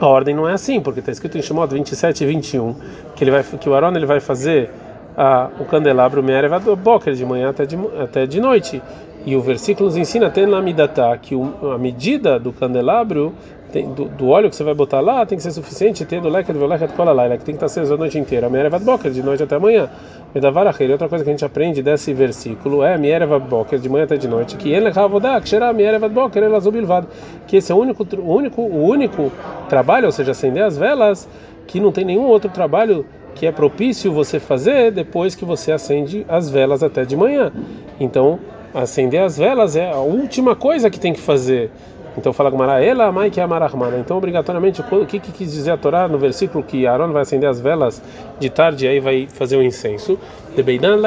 a 0.00 0.06
ordem 0.06 0.34
não 0.34 0.48
é 0.48 0.52
assim, 0.52 0.80
porque 0.80 1.00
está 1.00 1.12
escrito 1.12 1.38
em 1.38 1.42
Shemot 1.42 1.72
27 1.72 2.24
e 2.24 2.26
21 2.26 2.74
que 3.14 3.24
ele 3.24 3.30
vai 3.30 3.42
que 3.42 3.68
o 3.68 3.74
Aaron 3.74 3.94
ele 3.94 4.06
vai 4.06 4.20
fazer 4.20 4.70
a, 5.16 5.48
o 5.58 5.64
candelabro 5.64 6.22
Me'erev 6.22 6.52
Boker, 6.76 7.14
de 7.14 7.24
manhã 7.24 7.50
até 7.50 7.64
de, 7.66 7.76
até 8.00 8.26
de 8.26 8.40
noite. 8.40 8.82
E 9.26 9.34
o 9.34 9.40
versículo 9.40 9.86
nos 9.86 9.96
ensina 9.96 10.26
até 10.26 10.44
na 10.44 10.60
Midatá 10.60 11.16
que 11.16 11.34
a 11.34 11.78
medida 11.78 12.38
do 12.38 12.52
candelabro, 12.52 13.32
tem, 13.74 13.92
do, 13.92 14.04
do, 14.04 14.28
óleo 14.28 14.48
que 14.48 14.54
você 14.54 14.62
vai 14.62 14.72
botar 14.72 15.00
lá, 15.00 15.26
tem 15.26 15.36
que 15.36 15.42
ser 15.42 15.50
suficiente, 15.50 16.04
ter 16.04 16.20
do 16.20 16.28
leque 16.28 16.52
do 16.52 16.64
leque 16.64 16.86
de 16.86 17.02
lá, 17.02 17.36
que 17.36 17.44
tem 17.44 17.46
que 17.46 17.52
estar 17.54 17.66
aceso 17.66 17.94
a 17.94 17.96
noite 17.96 18.16
inteira. 18.16 18.48
Me'erev 18.48 18.78
Boker, 18.78 19.10
de 19.10 19.20
noite 19.20 19.42
até 19.42 19.56
amanhã. 19.56 19.90
Medavarachir, 20.32 20.88
outra 20.92 21.08
coisa 21.08 21.24
que 21.24 21.30
a 21.30 21.32
gente 21.32 21.44
aprende 21.44 21.82
desse 21.82 22.14
versículo 22.14 22.84
é 22.84 22.96
Me'erev 22.96 23.36
Boker, 23.40 23.80
de 23.80 23.88
manhã 23.88 24.04
até 24.04 24.16
de 24.16 24.28
noite, 24.28 24.56
que 24.56 24.72
ele 24.72 24.88
Havodá, 24.96 25.40
que 25.40 25.48
será 25.48 25.72
Me'erev 25.72 26.08
Boker, 26.08 26.40
ele 26.40 26.54
azubilvado, 26.54 27.08
que 27.48 27.56
esse 27.56 27.72
é 27.72 27.74
o 27.74 27.78
único, 27.78 28.06
o 28.16 28.32
único, 28.32 28.62
o 28.62 28.86
único 28.86 29.32
trabalho, 29.68 30.06
ou 30.06 30.12
seja, 30.12 30.30
acender 30.30 30.62
as 30.62 30.78
velas, 30.78 31.28
que 31.66 31.80
não 31.80 31.90
tem 31.90 32.04
nenhum 32.04 32.26
outro 32.26 32.48
trabalho 32.50 33.04
que 33.34 33.44
é 33.44 33.50
propício 33.50 34.12
você 34.12 34.38
fazer 34.38 34.92
depois 34.92 35.34
que 35.34 35.44
você 35.44 35.72
acende 35.72 36.24
as 36.28 36.48
velas 36.48 36.84
até 36.84 37.04
de 37.04 37.16
manhã. 37.16 37.50
Então, 37.98 38.38
acender 38.72 39.20
as 39.20 39.36
velas 39.36 39.74
é 39.74 39.90
a 39.90 39.98
última 39.98 40.54
coisa 40.54 40.88
que 40.88 41.00
tem 41.00 41.12
que 41.12 41.20
fazer. 41.20 41.72
Então 42.16 42.32
fala 42.32 42.50
Gumara, 42.50 42.82
ela 42.82 43.10
mãe 43.10 43.30
que 43.30 43.40
é 43.40 43.42
amarahmana. 43.42 43.98
Então 43.98 44.16
obrigatoriamente 44.16 44.80
o 44.80 45.06
que, 45.06 45.18
que 45.18 45.32
quis 45.32 45.52
dizer 45.52 45.72
a 45.72 45.76
Torá 45.76 46.06
no 46.06 46.18
versículo 46.18 46.62
que 46.62 46.86
Aaron 46.86 47.12
vai 47.12 47.22
acender 47.22 47.48
as 47.48 47.60
velas 47.60 48.00
de 48.38 48.48
tarde 48.50 48.86
e 48.86 48.88
aí 48.88 49.00
vai 49.00 49.26
fazer 49.26 49.56
o 49.56 49.62
incenso. 49.62 50.18
De 50.54 50.62
Beidan 50.62 51.00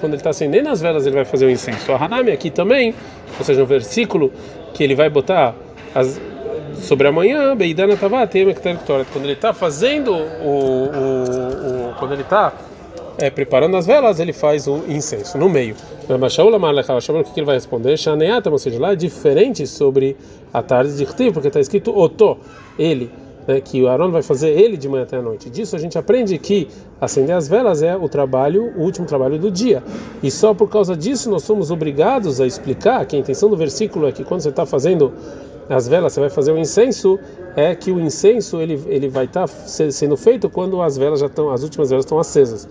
quando 0.00 0.12
ele 0.12 0.16
está 0.16 0.30
acendendo 0.30 0.68
as 0.70 0.80
velas 0.80 1.06
ele 1.06 1.16
vai 1.16 1.24
fazer 1.24 1.46
o 1.46 1.50
incenso. 1.50 1.92
A 1.92 2.02
Hanami 2.02 2.30
aqui 2.30 2.50
também, 2.50 2.94
ou 3.38 3.44
seja, 3.44 3.60
no 3.60 3.66
versículo 3.66 4.32
que 4.72 4.82
ele 4.82 4.94
vai 4.94 5.10
botar 5.10 5.54
as 5.94 6.20
sobre 6.74 7.08
amanhã, 7.08 7.56
Beidana 7.56 7.94
estava 7.94 8.26
quando 8.26 9.24
ele 9.24 9.32
está 9.32 9.52
fazendo 9.52 10.12
o, 10.12 10.14
o, 10.14 11.90
o, 11.90 11.94
quando 11.98 12.12
ele 12.12 12.22
está 12.22 12.52
é, 13.18 13.28
preparando 13.30 13.76
as 13.76 13.84
velas, 13.84 14.20
ele 14.20 14.32
faz 14.32 14.68
o 14.68 14.84
incenso 14.88 15.36
no 15.36 15.48
meio. 15.48 15.74
O 16.04 17.24
que 17.34 17.40
ele 17.40 17.46
vai 17.46 17.56
responder? 17.56 17.96
Shaneata, 17.96 18.48
ou 18.48 18.58
seja, 18.58 18.78
lá 18.78 18.92
é 18.92 18.96
diferente 18.96 19.66
sobre 19.66 20.16
a 20.54 20.62
tarde 20.62 20.96
de 20.96 21.04
Rtiv, 21.04 21.32
porque 21.32 21.48
está 21.48 21.60
escrito 21.60 21.96
Oto, 21.96 22.38
ele. 22.78 23.10
Né, 23.46 23.62
que 23.62 23.82
o 23.82 23.88
Aaron 23.88 24.10
vai 24.10 24.22
fazer 24.22 24.50
ele 24.50 24.76
de 24.76 24.86
manhã 24.88 25.04
até 25.04 25.16
a 25.16 25.22
noite. 25.22 25.48
Disso 25.48 25.74
a 25.74 25.78
gente 25.78 25.96
aprende 25.96 26.36
que 26.36 26.68
acender 27.00 27.34
as 27.34 27.48
velas 27.48 27.82
é 27.82 27.96
o 27.96 28.06
trabalho, 28.06 28.74
o 28.76 28.82
último 28.82 29.06
trabalho 29.06 29.38
do 29.38 29.50
dia. 29.50 29.82
E 30.22 30.30
só 30.30 30.52
por 30.52 30.68
causa 30.68 30.94
disso 30.94 31.30
nós 31.30 31.44
somos 31.44 31.70
obrigados 31.70 32.42
a 32.42 32.46
explicar 32.46 33.06
que 33.06 33.16
a 33.16 33.18
intenção 33.18 33.48
do 33.48 33.56
versículo 33.56 34.06
é 34.06 34.12
que 34.12 34.22
quando 34.22 34.42
você 34.42 34.50
está 34.50 34.66
fazendo 34.66 35.14
as 35.68 35.88
velas, 35.88 36.12
você 36.12 36.20
vai 36.20 36.30
fazer 36.30 36.52
o 36.52 36.58
incenso, 36.58 37.18
é 37.56 37.74
que 37.74 37.90
o 37.90 38.00
incenso 38.00 38.60
ele, 38.60 38.82
ele 38.86 39.08
vai 39.08 39.24
estar 39.24 39.48
tá 39.48 39.54
sendo 39.66 40.16
feito 40.16 40.48
quando 40.48 40.80
as 40.80 40.96
velas 40.96 41.20
já 41.20 41.26
estão, 41.26 41.50
as 41.50 41.62
últimas 41.62 41.90
velas 41.90 42.04
estão 42.04 42.18
acesas. 42.18 42.68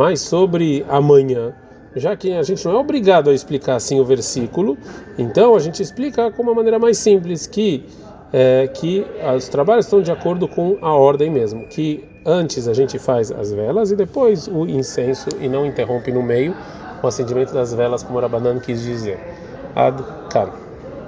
Mas 0.00 0.22
sobre 0.22 0.82
amanhã, 0.88 1.52
já 1.94 2.16
que 2.16 2.32
a 2.32 2.42
gente 2.42 2.64
não 2.64 2.72
é 2.72 2.78
obrigado 2.78 3.28
a 3.28 3.34
explicar 3.34 3.74
assim 3.74 4.00
o 4.00 4.04
versículo, 4.04 4.78
então 5.18 5.54
a 5.54 5.58
gente 5.58 5.82
explica 5.82 6.30
com 6.30 6.42
uma 6.42 6.54
maneira 6.54 6.78
mais 6.78 6.96
simples 6.96 7.46
que 7.46 7.84
é, 8.32 8.66
que 8.68 9.04
os 9.36 9.46
trabalhos 9.50 9.84
estão 9.84 10.00
de 10.00 10.10
acordo 10.10 10.48
com 10.48 10.78
a 10.80 10.94
ordem 10.94 11.28
mesmo, 11.30 11.66
que 11.66 12.02
antes 12.24 12.66
a 12.66 12.72
gente 12.72 12.98
faz 12.98 13.30
as 13.30 13.52
velas 13.52 13.90
e 13.90 13.96
depois 13.96 14.48
o 14.48 14.64
incenso 14.64 15.28
e 15.38 15.50
não 15.50 15.66
interrompe 15.66 16.10
no 16.10 16.22
meio 16.22 16.56
o 17.02 17.06
acendimento 17.06 17.52
das 17.52 17.74
velas 17.74 18.02
como 18.02 18.18
o 18.18 18.22
Rabanan 18.22 18.58
quis 18.58 18.82
dizer. 18.82 19.18
Ad 19.76 20.02
-kan. 20.30 20.69